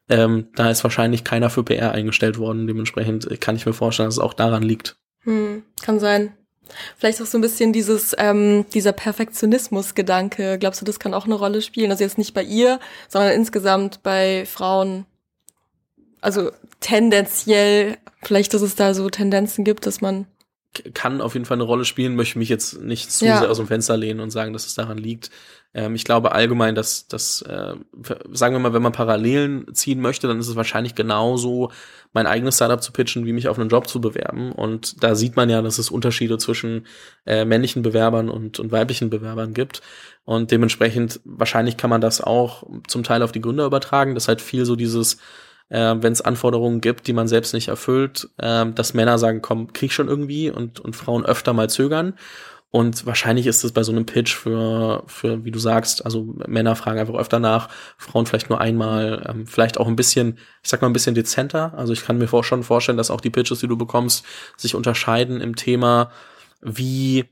[0.09, 2.67] ähm, da ist wahrscheinlich keiner für PR eingestellt worden.
[2.67, 4.97] Dementsprechend kann ich mir vorstellen, dass es auch daran liegt.
[5.21, 6.35] Hm, kann sein.
[6.97, 10.59] Vielleicht auch so ein bisschen dieses, ähm, dieser Perfektionismus-Gedanke.
[10.59, 11.91] Glaubst du, das kann auch eine Rolle spielen?
[11.91, 15.07] Also jetzt nicht bei ihr, sondern insgesamt bei Frauen.
[16.21, 20.27] Also tendenziell, vielleicht, dass es da so Tendenzen gibt, dass man
[20.95, 23.41] kann auf jeden Fall eine Rolle spielen, möchte mich jetzt nicht zu ja.
[23.41, 25.31] sehr aus dem Fenster lehnen und sagen, dass es daran liegt.
[25.75, 27.75] Ähm, ich glaube allgemein, dass, dass äh,
[28.33, 31.71] sagen wir mal, wenn man Parallelen ziehen möchte, dann ist es wahrscheinlich genauso,
[32.13, 34.53] mein eigenes Startup zu pitchen, wie mich auf einen Job zu bewerben.
[34.53, 36.87] Und da sieht man ja, dass es Unterschiede zwischen
[37.25, 39.81] äh, männlichen Bewerbern und, und weiblichen Bewerbern gibt.
[40.25, 44.15] Und dementsprechend, wahrscheinlich kann man das auch zum Teil auf die Gründer übertragen.
[44.15, 45.17] Das ist halt viel so dieses,
[45.71, 49.73] äh, wenn es Anforderungen gibt, die man selbst nicht erfüllt, äh, dass Männer sagen, komm,
[49.73, 52.15] krieg schon irgendwie und, und Frauen öfter mal zögern.
[52.73, 56.75] Und wahrscheinlich ist es bei so einem Pitch für, für, wie du sagst, also Männer
[56.75, 60.81] fragen einfach öfter nach, Frauen vielleicht nur einmal, ähm, vielleicht auch ein bisschen, ich sag
[60.81, 61.75] mal ein bisschen dezenter.
[61.77, 64.25] Also ich kann mir vor, schon vorstellen, dass auch die Pitches, die du bekommst,
[64.57, 66.11] sich unterscheiden im Thema,
[66.63, 67.27] wie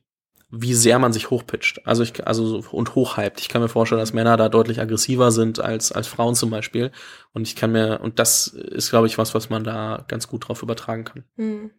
[0.51, 1.87] wie sehr man sich hochpitcht.
[1.87, 3.41] Also ich, also und hochhypt.
[3.41, 6.91] Ich kann mir vorstellen, dass Männer da deutlich aggressiver sind als als Frauen zum Beispiel.
[7.33, 10.49] Und ich kann mir und das ist, glaube ich, was, was man da ganz gut
[10.49, 11.25] drauf übertragen kann.
[11.37, 11.71] Hm.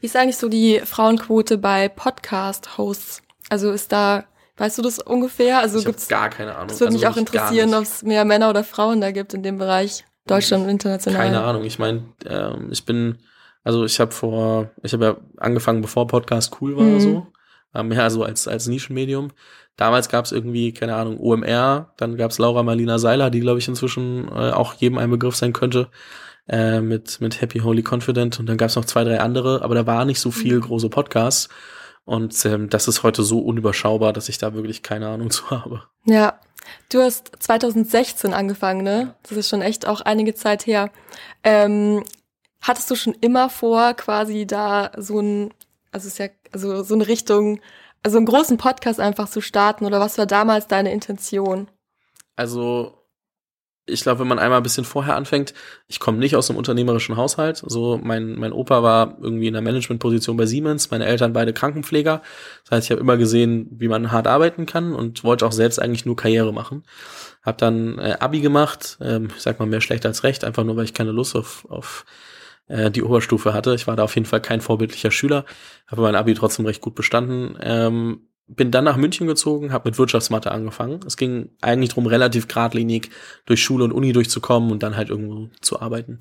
[0.00, 3.22] Wie ist eigentlich so die Frauenquote bei Podcast-Hosts?
[3.50, 4.24] Also ist da,
[4.56, 5.58] weißt du das ungefähr?
[5.58, 6.68] Also ich gibt's gar keine Ahnung.
[6.68, 9.42] Das würde mich also auch interessieren, ob es mehr Männer oder Frauen da gibt in
[9.42, 11.20] dem Bereich Deutschland und international.
[11.20, 11.64] Keine Ahnung.
[11.64, 13.18] Ich meine, ähm, ich bin
[13.64, 17.00] also ich habe vor, ich habe ja angefangen, bevor Podcast cool war mhm.
[17.00, 17.26] so
[17.82, 19.32] mehr so als, als Nischenmedium.
[19.76, 23.58] Damals gab es irgendwie, keine Ahnung, OMR, dann gab es Laura Marlina Seiler, die, glaube
[23.58, 25.88] ich, inzwischen äh, auch jedem ein Begriff sein könnte,
[26.48, 28.38] äh, mit, mit Happy Holy Confident.
[28.40, 30.62] Und dann gab es noch zwei, drei andere, aber da war nicht so viel mhm.
[30.62, 31.48] große Podcasts.
[32.04, 35.82] Und ähm, das ist heute so unüberschaubar, dass ich da wirklich keine Ahnung zu habe.
[36.04, 36.38] Ja,
[36.90, 39.14] du hast 2016 angefangen, ne?
[39.22, 40.90] Das ist schon echt auch einige Zeit her.
[41.42, 42.04] Ähm,
[42.60, 45.54] hattest du schon immer vor, quasi da so ein
[45.94, 47.60] also ist ja also so eine Richtung,
[48.02, 51.68] also einen großen Podcast einfach zu starten oder was war damals deine Intention?
[52.36, 52.98] Also
[53.86, 55.52] ich glaube, wenn man einmal ein bisschen vorher anfängt,
[55.88, 57.62] ich komme nicht aus einem unternehmerischen Haushalt.
[57.66, 62.22] So, mein, mein Opa war irgendwie in der Managementposition bei Siemens, meine Eltern beide Krankenpfleger.
[62.64, 65.78] Das heißt, ich habe immer gesehen, wie man hart arbeiten kann und wollte auch selbst
[65.80, 66.84] eigentlich nur Karriere machen.
[67.42, 70.76] Hab dann äh, Abi gemacht, ähm, ich sag mal mehr schlecht als recht, einfach nur,
[70.76, 72.06] weil ich keine Lust auf, auf
[72.68, 73.74] äh, die Oberstufe hatte.
[73.74, 75.44] Ich war da auf jeden Fall kein vorbildlicher Schüler,
[75.86, 77.58] habe mein Abi trotzdem recht gut bestanden.
[77.60, 81.00] Ähm, bin dann nach München gezogen, habe mit Wirtschaftsmathe angefangen.
[81.06, 83.10] Es ging eigentlich darum, relativ geradlinig
[83.46, 86.20] durch Schule und Uni durchzukommen und dann halt irgendwo zu arbeiten.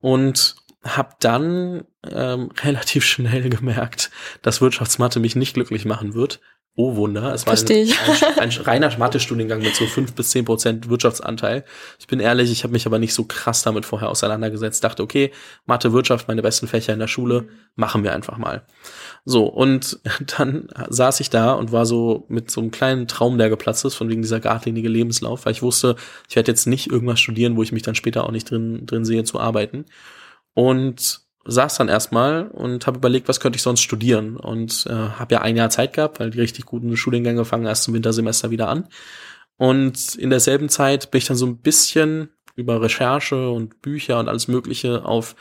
[0.00, 4.10] Und habe dann ähm, relativ schnell gemerkt,
[4.42, 6.40] dass Wirtschaftsmathe mich nicht glücklich machen wird,
[6.78, 10.90] Oh Wunder, es war ein, ein, ein, reiner Mathe-Studiengang mit so fünf bis zehn Prozent
[10.90, 11.64] Wirtschaftsanteil.
[11.98, 14.84] Ich bin ehrlich, ich habe mich aber nicht so krass damit vorher auseinandergesetzt.
[14.84, 15.32] Dachte, okay,
[15.64, 18.62] Mathe, Wirtschaft, meine besten Fächer in der Schule, machen wir einfach mal.
[19.24, 20.00] So, und
[20.38, 23.94] dann saß ich da und war so mit so einem kleinen Traum, der geplatzt ist,
[23.94, 25.96] von wegen dieser geradlinige Lebenslauf, weil ich wusste,
[26.28, 29.06] ich werde jetzt nicht irgendwas studieren, wo ich mich dann später auch nicht drin, drin
[29.06, 29.86] sehe zu arbeiten.
[30.52, 35.34] Und saß dann erstmal und habe überlegt, was könnte ich sonst studieren und äh, habe
[35.34, 38.68] ja ein Jahr Zeit gehabt, weil die richtig guten Studiengänge fangen erst zum Wintersemester wieder
[38.68, 38.88] an.
[39.56, 44.28] Und in derselben Zeit bin ich dann so ein bisschen über Recherche und Bücher und
[44.28, 45.36] alles Mögliche auf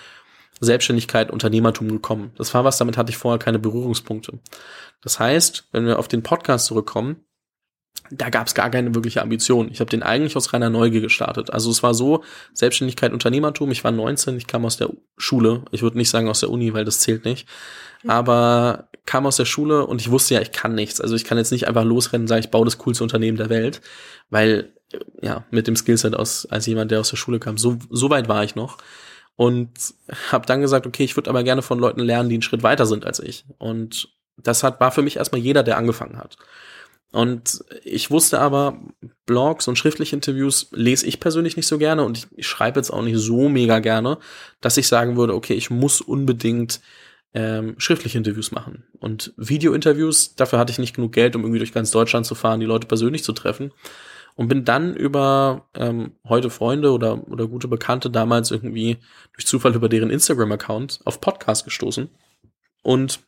[0.59, 2.31] Selbstständigkeit, Unternehmertum gekommen.
[2.37, 4.39] Das war was, damit hatte ich vorher keine Berührungspunkte.
[5.01, 7.24] Das heißt, wenn wir auf den Podcast zurückkommen,
[8.12, 9.69] da gab es gar keine wirkliche Ambition.
[9.71, 11.51] Ich habe den eigentlich aus reiner Neugier gestartet.
[11.51, 15.63] Also es war so, Selbstständigkeit, Unternehmertum, ich war 19, ich kam aus der Schule.
[15.71, 17.47] Ich würde nicht sagen aus der Uni, weil das zählt nicht.
[18.03, 18.10] Mhm.
[18.12, 21.01] Aber kam aus der Schule und ich wusste ja, ich kann nichts.
[21.01, 23.49] Also ich kann jetzt nicht einfach losrennen und sagen, ich baue das coolste Unternehmen der
[23.49, 23.81] Welt,
[24.29, 24.73] weil
[25.21, 28.27] ja, mit dem Skillset aus als jemand, der aus der Schule kam, so, so weit
[28.27, 28.77] war ich noch
[29.36, 29.69] und
[30.31, 32.86] habe dann gesagt, okay, ich würde aber gerne von Leuten lernen, die einen Schritt weiter
[32.86, 33.45] sind als ich.
[33.58, 36.38] Und das hat war für mich erstmal jeder, der angefangen hat.
[37.15, 38.78] Und ich wusste aber,
[39.25, 43.04] Blogs und schriftliche Interviews lese ich persönlich nicht so gerne und ich, schreibe jetzt auch
[43.04, 44.17] nicht so mega gerne,
[44.60, 46.82] dass ich sagen würde, okay, ich muss unbedingt
[47.34, 48.84] ähm, schriftliche Interviews machen.
[48.99, 52.60] Und Video-Interviews, dafür hatte ich nicht genug Geld, um irgendwie durch ganz Deutschland zu fahren,
[52.60, 53.71] die Leute persönlich zu treffen.
[54.36, 58.97] Und bin dann über ähm, heute Freunde oder, oder gute Bekannte damals irgendwie
[59.32, 62.10] durch Zufall über deren Instagram-Account auf Podcast gestoßen.
[62.84, 63.21] Und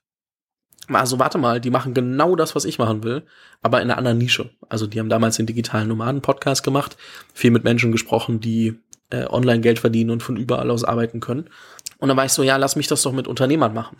[0.90, 3.24] also warte mal, die machen genau das, was ich machen will,
[3.62, 4.50] aber in einer anderen Nische.
[4.70, 6.98] Also die haben damals den digitalen Nomaden-Podcast gemacht,
[7.34, 11.50] viel mit Menschen gesprochen, die äh, online Geld verdienen und von überall aus arbeiten können.
[11.98, 13.98] Und dann war ich so, ja, lass mich das doch mit Unternehmern machen.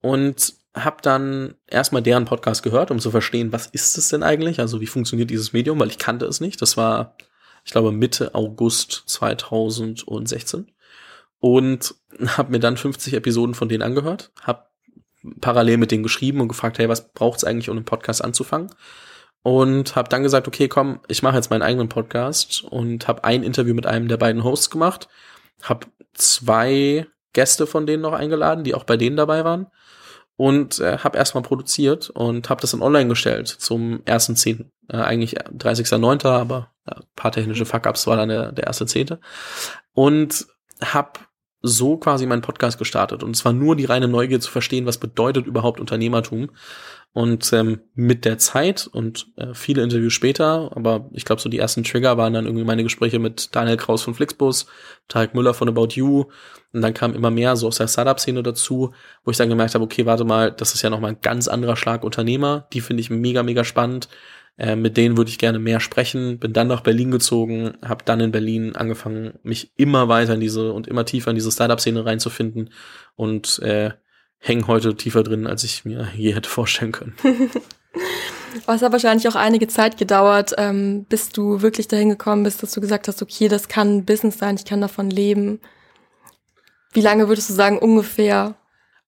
[0.00, 4.58] Und habe dann erstmal deren Podcast gehört, um zu verstehen, was ist es denn eigentlich?
[4.58, 6.62] Also wie funktioniert dieses Medium, weil ich kannte es nicht.
[6.62, 7.16] Das war,
[7.64, 10.70] ich glaube, Mitte August 2016
[11.40, 11.94] und
[12.26, 14.66] habe mir dann 50 Episoden von denen angehört, habe
[15.40, 18.70] parallel mit denen geschrieben und gefragt, hey, was braucht's eigentlich, um einen Podcast anzufangen?
[19.42, 23.42] Und habe dann gesagt, okay, komm, ich mache jetzt meinen eigenen Podcast und habe ein
[23.42, 25.08] Interview mit einem der beiden Hosts gemacht,
[25.62, 29.66] habe zwei Gäste von denen noch eingeladen, die auch bei denen dabei waren
[30.36, 34.66] und äh, habe erstmal produziert und habe das dann online gestellt zum 1.10.
[34.88, 39.20] Äh, eigentlich 30.09., aber ja, paar technische Fuck-Ups war dann der, der erste Zehnte.
[39.92, 40.46] Und
[40.80, 41.20] habe
[41.62, 43.22] so quasi meinen Podcast gestartet.
[43.22, 46.50] Und es war nur die reine Neugier zu verstehen, was bedeutet überhaupt Unternehmertum.
[47.14, 51.58] Und ähm, mit der Zeit und äh, viele Interviews später, aber ich glaube, so die
[51.58, 54.66] ersten Trigger waren dann irgendwie meine Gespräche mit Daniel Kraus von Flixbus,
[55.08, 56.24] Tarek Müller von About You.
[56.72, 58.94] Und dann kam immer mehr so aus der Startup-Szene dazu,
[59.24, 61.76] wo ich dann gemerkt habe, okay, warte mal, das ist ja nochmal ein ganz anderer
[61.76, 62.66] Schlag Unternehmer.
[62.72, 64.08] Die finde ich mega, mega spannend.
[64.58, 66.38] Äh, mit denen würde ich gerne mehr sprechen.
[66.38, 70.72] Bin dann nach Berlin gezogen, habe dann in Berlin angefangen, mich immer weiter in diese
[70.72, 72.70] und immer tiefer in diese Startup-Szene reinzufinden
[73.16, 73.92] und äh,
[74.38, 77.14] hängen heute tiefer drin, als ich mir je hätte vorstellen können.
[78.66, 82.72] es hat wahrscheinlich auch einige Zeit gedauert, ähm, bis du wirklich dahin gekommen bist, dass
[82.72, 85.60] du gesagt hast, okay, das kann ein Business sein, ich kann davon leben.
[86.92, 88.54] Wie lange würdest du sagen ungefähr?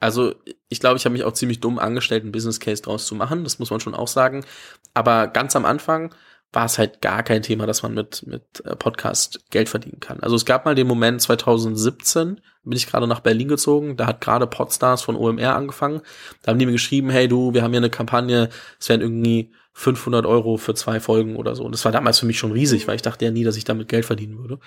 [0.05, 0.35] Also
[0.69, 3.43] ich glaube, ich habe mich auch ziemlich dumm angestellt, einen Business Case draus zu machen.
[3.43, 4.45] Das muss man schon auch sagen.
[4.93, 6.15] Aber ganz am Anfang
[6.53, 10.21] war es halt gar kein Thema, dass man mit, mit äh, Podcast Geld verdienen kann.
[10.21, 14.21] Also es gab mal den Moment 2017, bin ich gerade nach Berlin gezogen, da hat
[14.21, 16.03] gerade Podstars von OMR angefangen.
[16.43, 19.53] Da haben die mir geschrieben, hey du, wir haben hier eine Kampagne, es werden irgendwie
[19.73, 21.65] 500 Euro für zwei Folgen oder so.
[21.65, 23.65] Und das war damals für mich schon riesig, weil ich dachte ja nie, dass ich
[23.65, 24.59] damit Geld verdienen würde.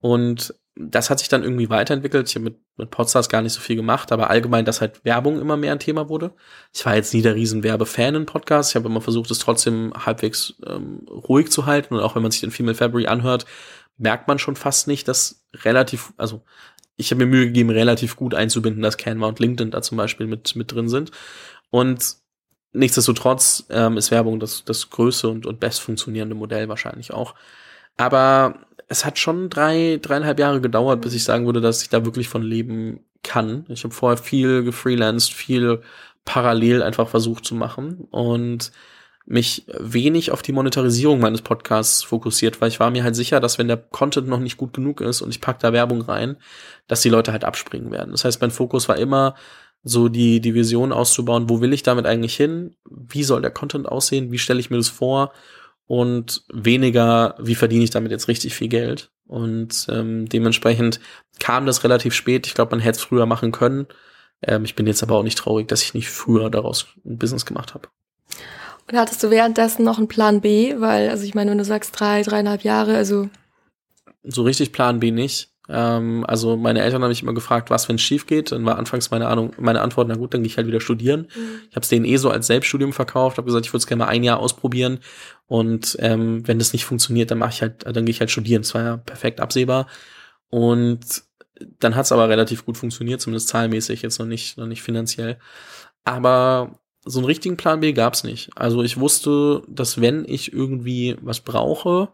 [0.00, 2.28] Und das hat sich dann irgendwie weiterentwickelt.
[2.28, 5.40] Ich habe mit, mit Podstars gar nicht so viel gemacht, aber allgemein, dass halt Werbung
[5.40, 6.32] immer mehr ein Thema wurde.
[6.74, 8.72] Ich war jetzt nie der riesen Werbefan in Podcasts.
[8.72, 11.94] Ich habe immer versucht, es trotzdem halbwegs ähm, ruhig zu halten.
[11.94, 13.46] Und auch wenn man sich den Female February anhört,
[13.96, 16.42] merkt man schon fast nicht, dass relativ, also
[16.96, 20.26] ich habe mir Mühe gegeben, relativ gut einzubinden, dass Canva und LinkedIn da zum Beispiel
[20.26, 21.10] mit, mit drin sind.
[21.70, 22.16] Und
[22.74, 27.34] nichtsdestotrotz ähm, ist Werbung das, das größte und, und best funktionierende Modell wahrscheinlich auch.
[27.96, 32.04] Aber es hat schon drei, dreieinhalb Jahre gedauert, bis ich sagen würde, dass ich da
[32.04, 33.64] wirklich von leben kann.
[33.68, 35.80] Ich habe vorher viel gefreelanced, viel
[36.24, 38.72] parallel einfach versucht zu machen und
[39.28, 43.58] mich wenig auf die Monetarisierung meines Podcasts fokussiert, weil ich war mir halt sicher, dass
[43.58, 46.36] wenn der Content noch nicht gut genug ist und ich pack da Werbung rein,
[46.86, 48.12] dass die Leute halt abspringen werden.
[48.12, 49.34] Das heißt, mein Fokus war immer
[49.82, 52.76] so die, die Vision auszubauen, wo will ich damit eigentlich hin?
[52.88, 54.30] Wie soll der Content aussehen?
[54.30, 55.32] Wie stelle ich mir das vor?
[55.86, 59.10] Und weniger, wie verdiene ich damit jetzt richtig viel Geld.
[59.26, 61.00] Und ähm, dementsprechend
[61.38, 62.46] kam das relativ spät.
[62.46, 63.86] Ich glaube, man hätte es früher machen können.
[64.42, 67.46] Ähm, ich bin jetzt aber auch nicht traurig, dass ich nicht früher daraus ein Business
[67.46, 67.88] gemacht habe.
[68.88, 70.76] Und hattest du währenddessen noch einen Plan B?
[70.78, 73.28] Weil, also ich meine, wenn du sagst drei, dreieinhalb Jahre, also.
[74.22, 75.50] So richtig Plan B nicht.
[75.68, 78.52] Ähm, also meine Eltern haben mich immer gefragt, was, wenn es schief geht.
[78.52, 81.28] Dann war anfangs meine, Ahnung, meine Antwort, na gut, dann gehe ich halt wieder studieren.
[81.34, 81.60] Mhm.
[81.68, 84.04] Ich habe es denen eh so als Selbststudium verkauft, habe gesagt, ich würde es gerne
[84.04, 85.00] mal ein Jahr ausprobieren.
[85.46, 88.62] Und ähm, wenn das nicht funktioniert, dann mache ich halt, dann gehe ich halt studieren.
[88.62, 89.86] Das war ja perfekt absehbar.
[90.50, 91.24] Und
[91.80, 95.38] dann hat es aber relativ gut funktioniert, zumindest zahlmäßig, jetzt noch nicht, noch nicht finanziell.
[96.04, 98.50] Aber so einen richtigen Plan B gab's nicht.
[98.56, 102.08] Also ich wusste, dass wenn ich irgendwie was brauche,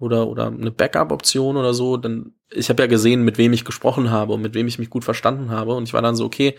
[0.00, 4.10] oder, oder eine Backup-Option oder so, dann, ich habe ja gesehen, mit wem ich gesprochen
[4.10, 5.74] habe und mit wem ich mich gut verstanden habe.
[5.74, 6.56] Und ich war dann so, okay,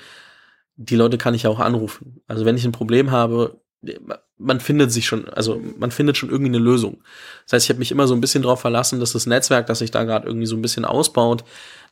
[0.76, 2.22] die Leute kann ich ja auch anrufen.
[2.28, 3.60] Also wenn ich ein Problem habe,
[4.38, 7.02] man findet sich schon, also man findet schon irgendwie eine Lösung.
[7.46, 9.80] Das heißt, ich habe mich immer so ein bisschen darauf verlassen, dass das Netzwerk, das
[9.80, 11.44] sich da gerade irgendwie so ein bisschen ausbaut,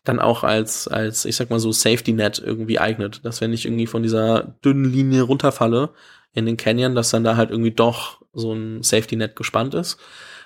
[0.03, 3.25] dann auch als, als, ich sag mal so, Safety Net irgendwie eignet.
[3.25, 5.89] Dass wenn ich irgendwie von dieser dünnen Linie runterfalle
[6.33, 9.97] in den Canyon, dass dann da halt irgendwie doch so ein Safety Net gespannt ist.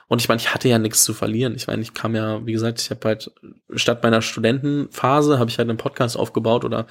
[0.08, 1.56] Und ich meine, ich hatte ja nichts zu verlieren.
[1.56, 3.32] Ich meine, ich kam ja, wie gesagt, ich habe halt
[3.76, 6.88] statt meiner Studentenphase habe ich halt einen Podcast aufgebaut oder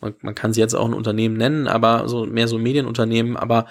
[0.00, 3.36] man, man kann sie jetzt auch ein Unternehmen nennen, aber so mehr so Medienunternehmen.
[3.36, 3.66] Aber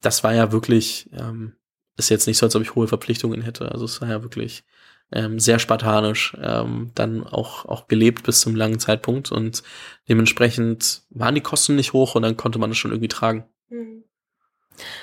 [0.00, 1.54] das war ja wirklich, ähm,
[1.96, 3.70] ist jetzt nicht so, als ob ich hohe Verpflichtungen hätte.
[3.72, 4.64] Also es war ja wirklich
[5.12, 9.62] ähm, sehr spartanisch ähm, dann auch, auch gelebt bis zum langen Zeitpunkt und
[10.08, 13.44] dementsprechend waren die Kosten nicht hoch und dann konnte man es schon irgendwie tragen.
[13.68, 14.04] Mhm.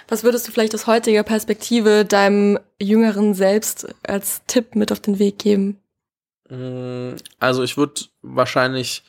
[0.08, 5.20] Was würdest du vielleicht aus heutiger Perspektive deinem jüngeren Selbst als Tipp mit auf den
[5.20, 5.80] Weg geben?
[6.50, 9.04] Mm, also ich würde wahrscheinlich,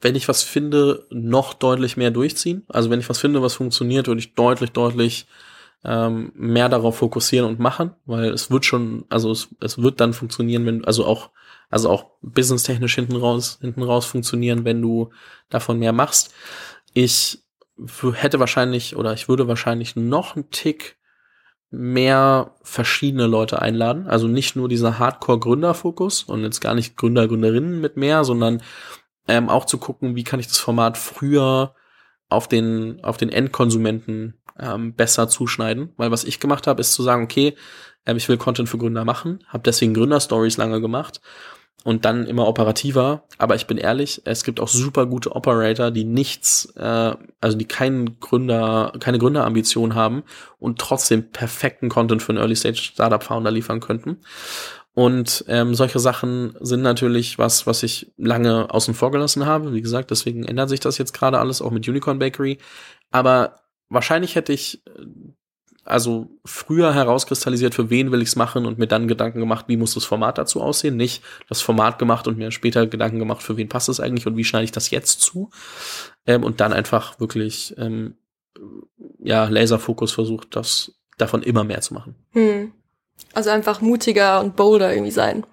[0.00, 2.64] wenn ich was finde, noch deutlich mehr durchziehen.
[2.68, 5.26] Also wenn ich was finde, was funktioniert, würde ich deutlich, deutlich
[5.84, 10.12] ähm, mehr darauf fokussieren und machen, weil es wird schon, also es, es wird dann
[10.12, 11.30] funktionieren, wenn, also auch,
[11.70, 15.10] also auch businesstechnisch hinten raus, hinten raus funktionieren, wenn du
[15.50, 16.34] davon mehr machst.
[16.94, 17.42] Ich
[18.12, 20.96] hätte wahrscheinlich oder ich würde wahrscheinlich noch einen Tick
[21.70, 24.06] mehr verschiedene Leute einladen.
[24.06, 28.62] Also nicht nur dieser Hardcore-Gründerfokus und jetzt gar nicht Gründer, Gründerinnen mit mehr, sondern
[29.26, 31.74] ähm, auch zu gucken, wie kann ich das Format früher
[32.30, 35.92] auf den, auf den Endkonsumenten ähm, besser zuschneiden.
[35.96, 37.54] Weil was ich gemacht habe, ist zu sagen, okay,
[38.06, 41.20] ähm, ich will Content für Gründer machen, habe deswegen Gründerstories lange gemacht
[41.84, 43.24] und dann immer operativer.
[43.38, 47.66] Aber ich bin ehrlich, es gibt auch super gute Operator, die nichts, äh, also die
[47.66, 50.24] keinen Gründer, keine Gründerambition haben
[50.58, 54.18] und trotzdem perfekten Content für einen Early Stage Startup Founder liefern könnten.
[54.94, 59.72] Und ähm, solche Sachen sind natürlich was, was ich lange außen vor gelassen habe.
[59.72, 62.58] Wie gesagt, deswegen ändert sich das jetzt gerade alles, auch mit Unicorn Bakery.
[63.12, 64.82] Aber wahrscheinlich hätte ich
[65.88, 69.76] also früher herauskristallisiert, für wen will ich es machen und mir dann Gedanken gemacht, wie
[69.76, 70.96] muss das Format dazu aussehen.
[70.96, 74.36] Nicht das Format gemacht und mir später Gedanken gemacht, für wen passt es eigentlich und
[74.36, 75.50] wie schneide ich das jetzt zu.
[76.26, 78.16] Ähm, und dann einfach wirklich ähm,
[79.18, 82.14] ja Laserfokus versucht, das davon immer mehr zu machen.
[82.32, 82.72] Hm.
[83.32, 85.44] Also einfach mutiger und bolder irgendwie sein.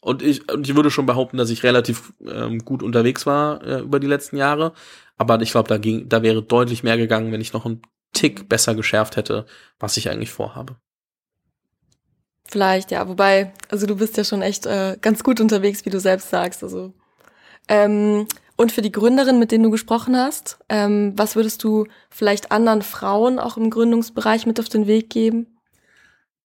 [0.00, 3.80] Und ich, und ich würde schon behaupten, dass ich relativ ähm, gut unterwegs war äh,
[3.80, 4.72] über die letzten Jahre.
[5.18, 7.82] Aber ich glaube, da ging, da wäre deutlich mehr gegangen, wenn ich noch einen
[8.20, 9.46] Tick besser geschärft hätte,
[9.78, 10.76] was ich eigentlich vorhabe.
[12.46, 13.08] Vielleicht, ja.
[13.08, 16.62] Wobei, also du bist ja schon echt äh, ganz gut unterwegs, wie du selbst sagst.
[16.62, 16.92] Also
[17.68, 22.52] ähm, und für die Gründerin, mit denen du gesprochen hast, ähm, was würdest du vielleicht
[22.52, 25.46] anderen Frauen auch im Gründungsbereich mit auf den Weg geben?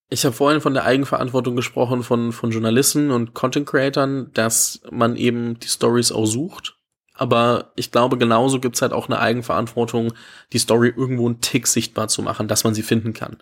[0.10, 5.18] Ich habe vorhin von der Eigenverantwortung gesprochen von, von Journalisten und Content Creatern, dass man
[5.18, 6.75] eben die Stories auch sucht
[7.16, 10.14] aber ich glaube, genauso gibt's halt auch eine Eigenverantwortung,
[10.54, 13.38] die Story irgendwo einen Tick sichtbar zu machen, dass man sie finden kann.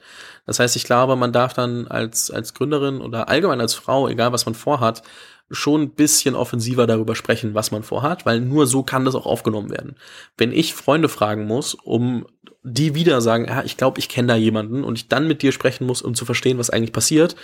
[0.46, 4.32] Das heißt, ich glaube, man darf dann als, als Gründerin oder allgemein als Frau, egal
[4.32, 5.02] was man vorhat,
[5.50, 9.26] schon ein bisschen offensiver darüber sprechen, was man vorhat, weil nur so kann das auch
[9.26, 9.96] aufgenommen werden.
[10.38, 12.26] Wenn ich Freunde fragen muss, um
[12.64, 15.52] die wieder sagen, ja, ich glaube, ich kenne da jemanden und ich dann mit dir
[15.52, 17.36] sprechen muss, um zu verstehen, was eigentlich passiert,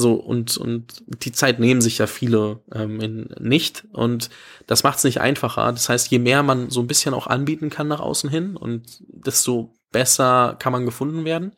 [0.00, 3.84] so, und, und die Zeit nehmen sich ja viele ähm, in, nicht.
[3.90, 4.30] Und
[4.68, 5.72] das macht es nicht einfacher.
[5.72, 9.02] Das heißt, je mehr man so ein bisschen auch anbieten kann nach außen hin und
[9.08, 11.50] desto besser kann man gefunden werden.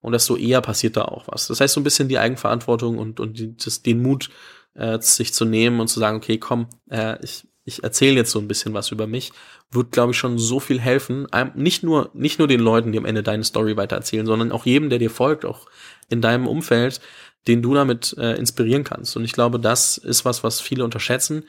[0.00, 1.48] Und desto eher passiert da auch was.
[1.48, 4.30] Das heißt, so ein bisschen die Eigenverantwortung und, und die, das, den Mut,
[4.72, 8.38] äh, sich zu nehmen und zu sagen, okay, komm, äh, ich, ich erzähle jetzt so
[8.38, 9.32] ein bisschen was über mich,
[9.70, 11.26] wird, glaube ich, schon so viel helfen.
[11.54, 14.90] Nicht nur, nicht nur den Leuten, die am Ende deine Story weitererzählen, sondern auch jedem,
[14.90, 15.66] der dir folgt, auch
[16.08, 17.00] in deinem Umfeld,
[17.46, 19.16] den du damit äh, inspirieren kannst.
[19.16, 21.44] Und ich glaube, das ist was, was viele unterschätzen.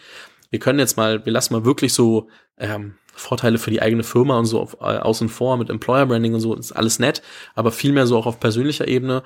[0.50, 4.38] Wir können jetzt mal, wir lassen mal wirklich so ähm, Vorteile für die eigene Firma
[4.38, 7.22] und so auf, äh, außen vor mit Employer Branding und so, ist alles nett,
[7.56, 9.24] aber vielmehr so auch auf persönlicher Ebene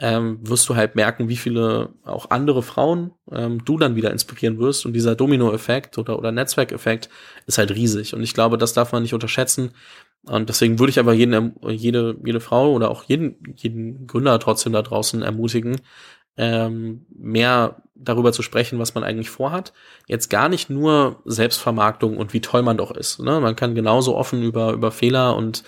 [0.00, 4.58] ähm, wirst du halt merken, wie viele auch andere Frauen ähm, du dann wieder inspirieren
[4.58, 4.86] wirst.
[4.86, 7.08] Und dieser Domino-Effekt oder, oder Netzwerkeffekt
[7.46, 8.14] ist halt riesig.
[8.14, 9.72] Und ich glaube, das darf man nicht unterschätzen.
[10.22, 14.72] Und deswegen würde ich aber jeden, jede, jede Frau oder auch jeden, jeden Gründer trotzdem
[14.72, 15.80] da draußen ermutigen,
[16.36, 19.72] ähm, mehr darüber zu sprechen, was man eigentlich vorhat.
[20.06, 23.18] Jetzt gar nicht nur Selbstvermarktung und wie toll man doch ist.
[23.18, 23.40] Ne?
[23.40, 25.64] Man kann genauso offen über, über Fehler und,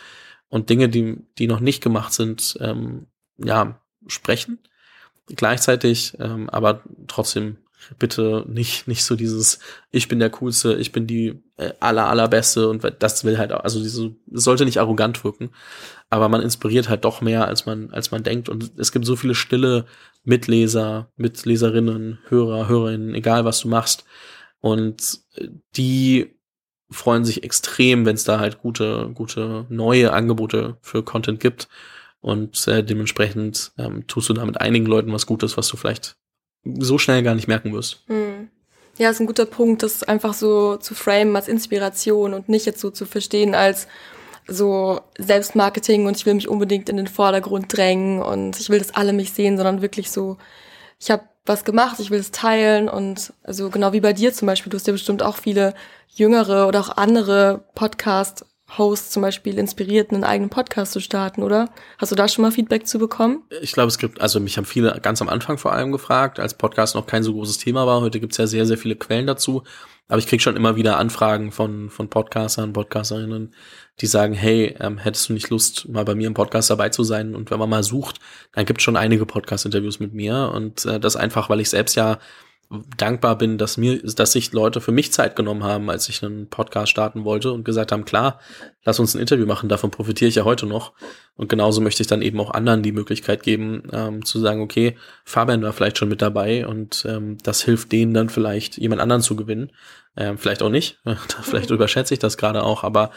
[0.49, 3.07] und Dinge, die, die noch nicht gemacht sind, ähm,
[3.39, 4.59] ja, sprechen.
[5.27, 7.59] Gleichzeitig, ähm, aber trotzdem
[7.99, 9.59] bitte nicht, nicht so dieses,
[9.91, 13.81] ich bin der Coolste, ich bin die äh, aller, allerbeste und das will halt, also
[13.81, 15.51] diese, es sollte nicht arrogant wirken,
[16.11, 19.17] aber man inspiriert halt doch mehr, als man, als man denkt und es gibt so
[19.17, 19.87] viele stille
[20.25, 24.05] Mitleser, Mitleserinnen, Hörer, Hörerinnen, egal was du machst
[24.61, 25.21] und
[25.77, 26.37] die
[26.91, 31.69] freuen sich extrem, wenn es da halt gute, gute neue Angebote für Content gibt.
[32.21, 36.17] Und äh, dementsprechend ähm, tust du da mit einigen Leuten was Gutes, was du vielleicht
[36.65, 38.03] so schnell gar nicht merken wirst.
[38.07, 38.49] Hm.
[38.99, 42.81] Ja, ist ein guter Punkt, das einfach so zu framen als Inspiration und nicht jetzt
[42.81, 43.87] so zu verstehen als
[44.47, 48.95] so Selbstmarketing und ich will mich unbedingt in den Vordergrund drängen und ich will, dass
[48.95, 50.37] alle mich sehen, sondern wirklich so,
[50.99, 54.47] ich habe was gemacht, ich will es teilen und also genau wie bei dir zum
[54.47, 55.75] Beispiel, du hast ja bestimmt auch viele
[56.09, 58.45] jüngere oder auch andere Podcast
[58.79, 61.71] Hosts zum Beispiel inspiriert, einen eigenen Podcast zu starten, oder?
[61.99, 63.43] Hast du da schon mal Feedback zu bekommen?
[63.63, 66.55] Ich glaube, es gibt, also mich haben viele ganz am Anfang vor allem gefragt, als
[66.55, 68.01] Podcast noch kein so großes Thema war.
[68.01, 69.65] Heute gibt es ja sehr, sehr viele Quellen dazu.
[70.11, 73.55] Aber ich krieg schon immer wieder Anfragen von, von Podcastern, Podcasterinnen,
[74.01, 77.05] die sagen, hey, ähm, hättest du nicht Lust, mal bei mir im Podcast dabei zu
[77.05, 77.37] sein?
[77.37, 78.19] Und wenn man mal sucht,
[78.53, 80.51] dann gibt es schon einige Podcast-Interviews mit mir.
[80.53, 82.19] Und äh, das einfach, weil ich selbst ja
[82.97, 86.49] dankbar bin, dass mir, dass sich Leute für mich Zeit genommen haben, als ich einen
[86.49, 88.39] Podcast starten wollte und gesagt haben, klar,
[88.85, 90.93] lass uns ein Interview machen, davon profitiere ich ja heute noch.
[91.37, 94.97] Und genauso möchte ich dann eben auch anderen die Möglichkeit geben, ähm, zu sagen, okay,
[95.25, 99.23] Fabian war vielleicht schon mit dabei und ähm, das hilft denen dann vielleicht, jemand anderen
[99.23, 99.73] zu gewinnen.
[100.17, 101.01] Ähm, vielleicht auch nicht,
[101.43, 103.11] vielleicht überschätze ich das gerade auch, aber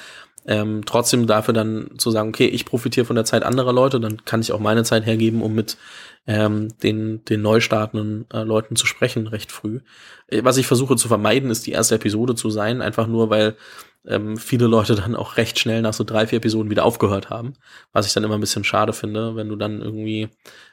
[0.45, 4.26] ähm, trotzdem dafür dann zu sagen, okay, ich profitiere von der Zeit anderer Leute, dann
[4.26, 5.78] kann ich auch meine Zeit hergeben, um mit
[6.26, 9.82] ähm, den, den neu startenden äh, Leuten zu sprechen, recht früh.
[10.28, 13.57] Äh, was ich versuche zu vermeiden, ist die erste Episode zu sein, einfach nur, weil
[14.05, 17.53] ähm, viele Leute dann auch recht schnell nach so drei, vier Episoden wieder aufgehört haben.
[17.91, 20.30] Was ich dann immer ein bisschen schade finde, wenn du dann irgendwie,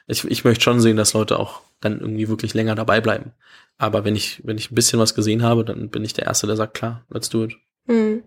[0.07, 3.33] ich, ich möchte schon sehen, dass Leute auch dann irgendwie wirklich länger dabei bleiben.
[3.77, 6.47] Aber wenn ich, wenn ich ein bisschen was gesehen habe, dann bin ich der Erste,
[6.47, 7.55] der sagt, klar, let's do it.
[7.87, 8.23] Hm.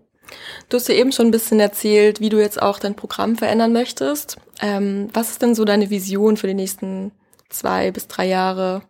[0.69, 3.73] Du hast ja eben schon ein bisschen erzählt, wie du jetzt auch dein Programm verändern
[3.73, 4.37] möchtest.
[4.61, 7.11] Ähm, was ist denn so deine Vision für die nächsten
[7.49, 8.81] zwei bis drei Jahre?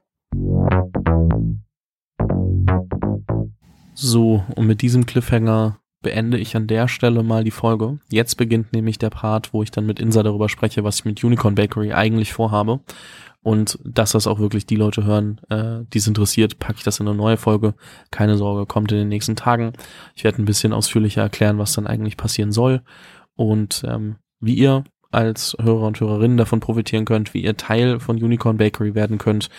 [3.94, 7.98] So, und mit diesem Cliffhanger beende ich an der Stelle mal die Folge.
[8.12, 11.24] Jetzt beginnt nämlich der Part, wo ich dann mit Insa darüber spreche, was ich mit
[11.24, 12.82] Unicorn Bakery eigentlich vorhabe.
[13.46, 17.00] Und dass das auch wirklich die Leute hören, äh, die es interessiert, packe ich das
[17.00, 17.76] in eine neue Folge.
[18.10, 19.74] Keine Sorge, kommt in den nächsten Tagen.
[20.16, 22.82] Ich werde ein bisschen ausführlicher erklären, was dann eigentlich passieren soll.
[23.36, 28.18] Und ähm, wie ihr als Hörer und Hörerinnen davon profitieren könnt, wie ihr Teil von
[28.18, 29.52] Unicorn Bakery werden könnt,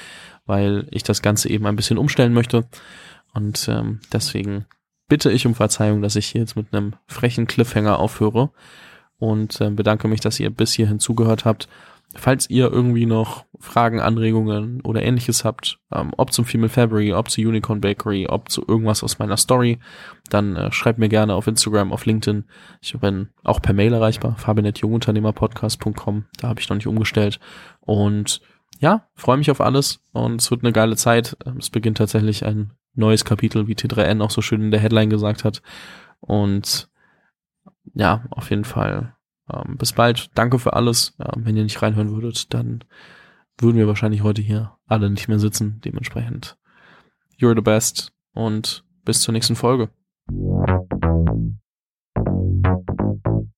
[0.47, 2.67] weil ich das Ganze eben ein bisschen umstellen möchte.
[3.35, 4.67] Und ähm, deswegen
[5.07, 8.51] bitte ich um Verzeihung, dass ich hier jetzt mit einem frechen Cliffhanger aufhöre
[9.19, 11.69] und äh, bedanke mich, dass ihr bis hierhin zugehört habt.
[12.15, 17.31] Falls ihr irgendwie noch Fragen, Anregungen oder ähnliches habt, ähm, ob zum Female Fabry, ob
[17.31, 19.79] zu Unicorn Bakery, ob zu irgendwas aus meiner Story,
[20.31, 22.45] dann äh, schreibt mir gerne auf Instagram, auf LinkedIn.
[22.81, 27.39] Ich bin auch per Mail erreichbar, fabianetjungunternehmerpodcast.com, da habe ich noch nicht umgestellt.
[27.81, 28.41] Und
[28.79, 31.37] ja, freue mich auf alles und es wird eine geile Zeit.
[31.45, 35.11] Ähm, es beginnt tatsächlich ein neues Kapitel, wie T3N auch so schön in der Headline
[35.11, 35.63] gesagt hat.
[36.21, 36.89] Und
[37.95, 39.16] ja, auf jeden Fall
[39.53, 40.31] ähm, bis bald.
[40.35, 41.15] Danke für alles.
[41.19, 42.85] Ähm, wenn ihr nicht reinhören würdet, dann
[43.59, 45.81] würden wir wahrscheinlich heute hier alle nicht mehr sitzen.
[45.85, 46.57] Dementsprechend,
[47.39, 49.91] you're the best und bis zur nächsten Folge.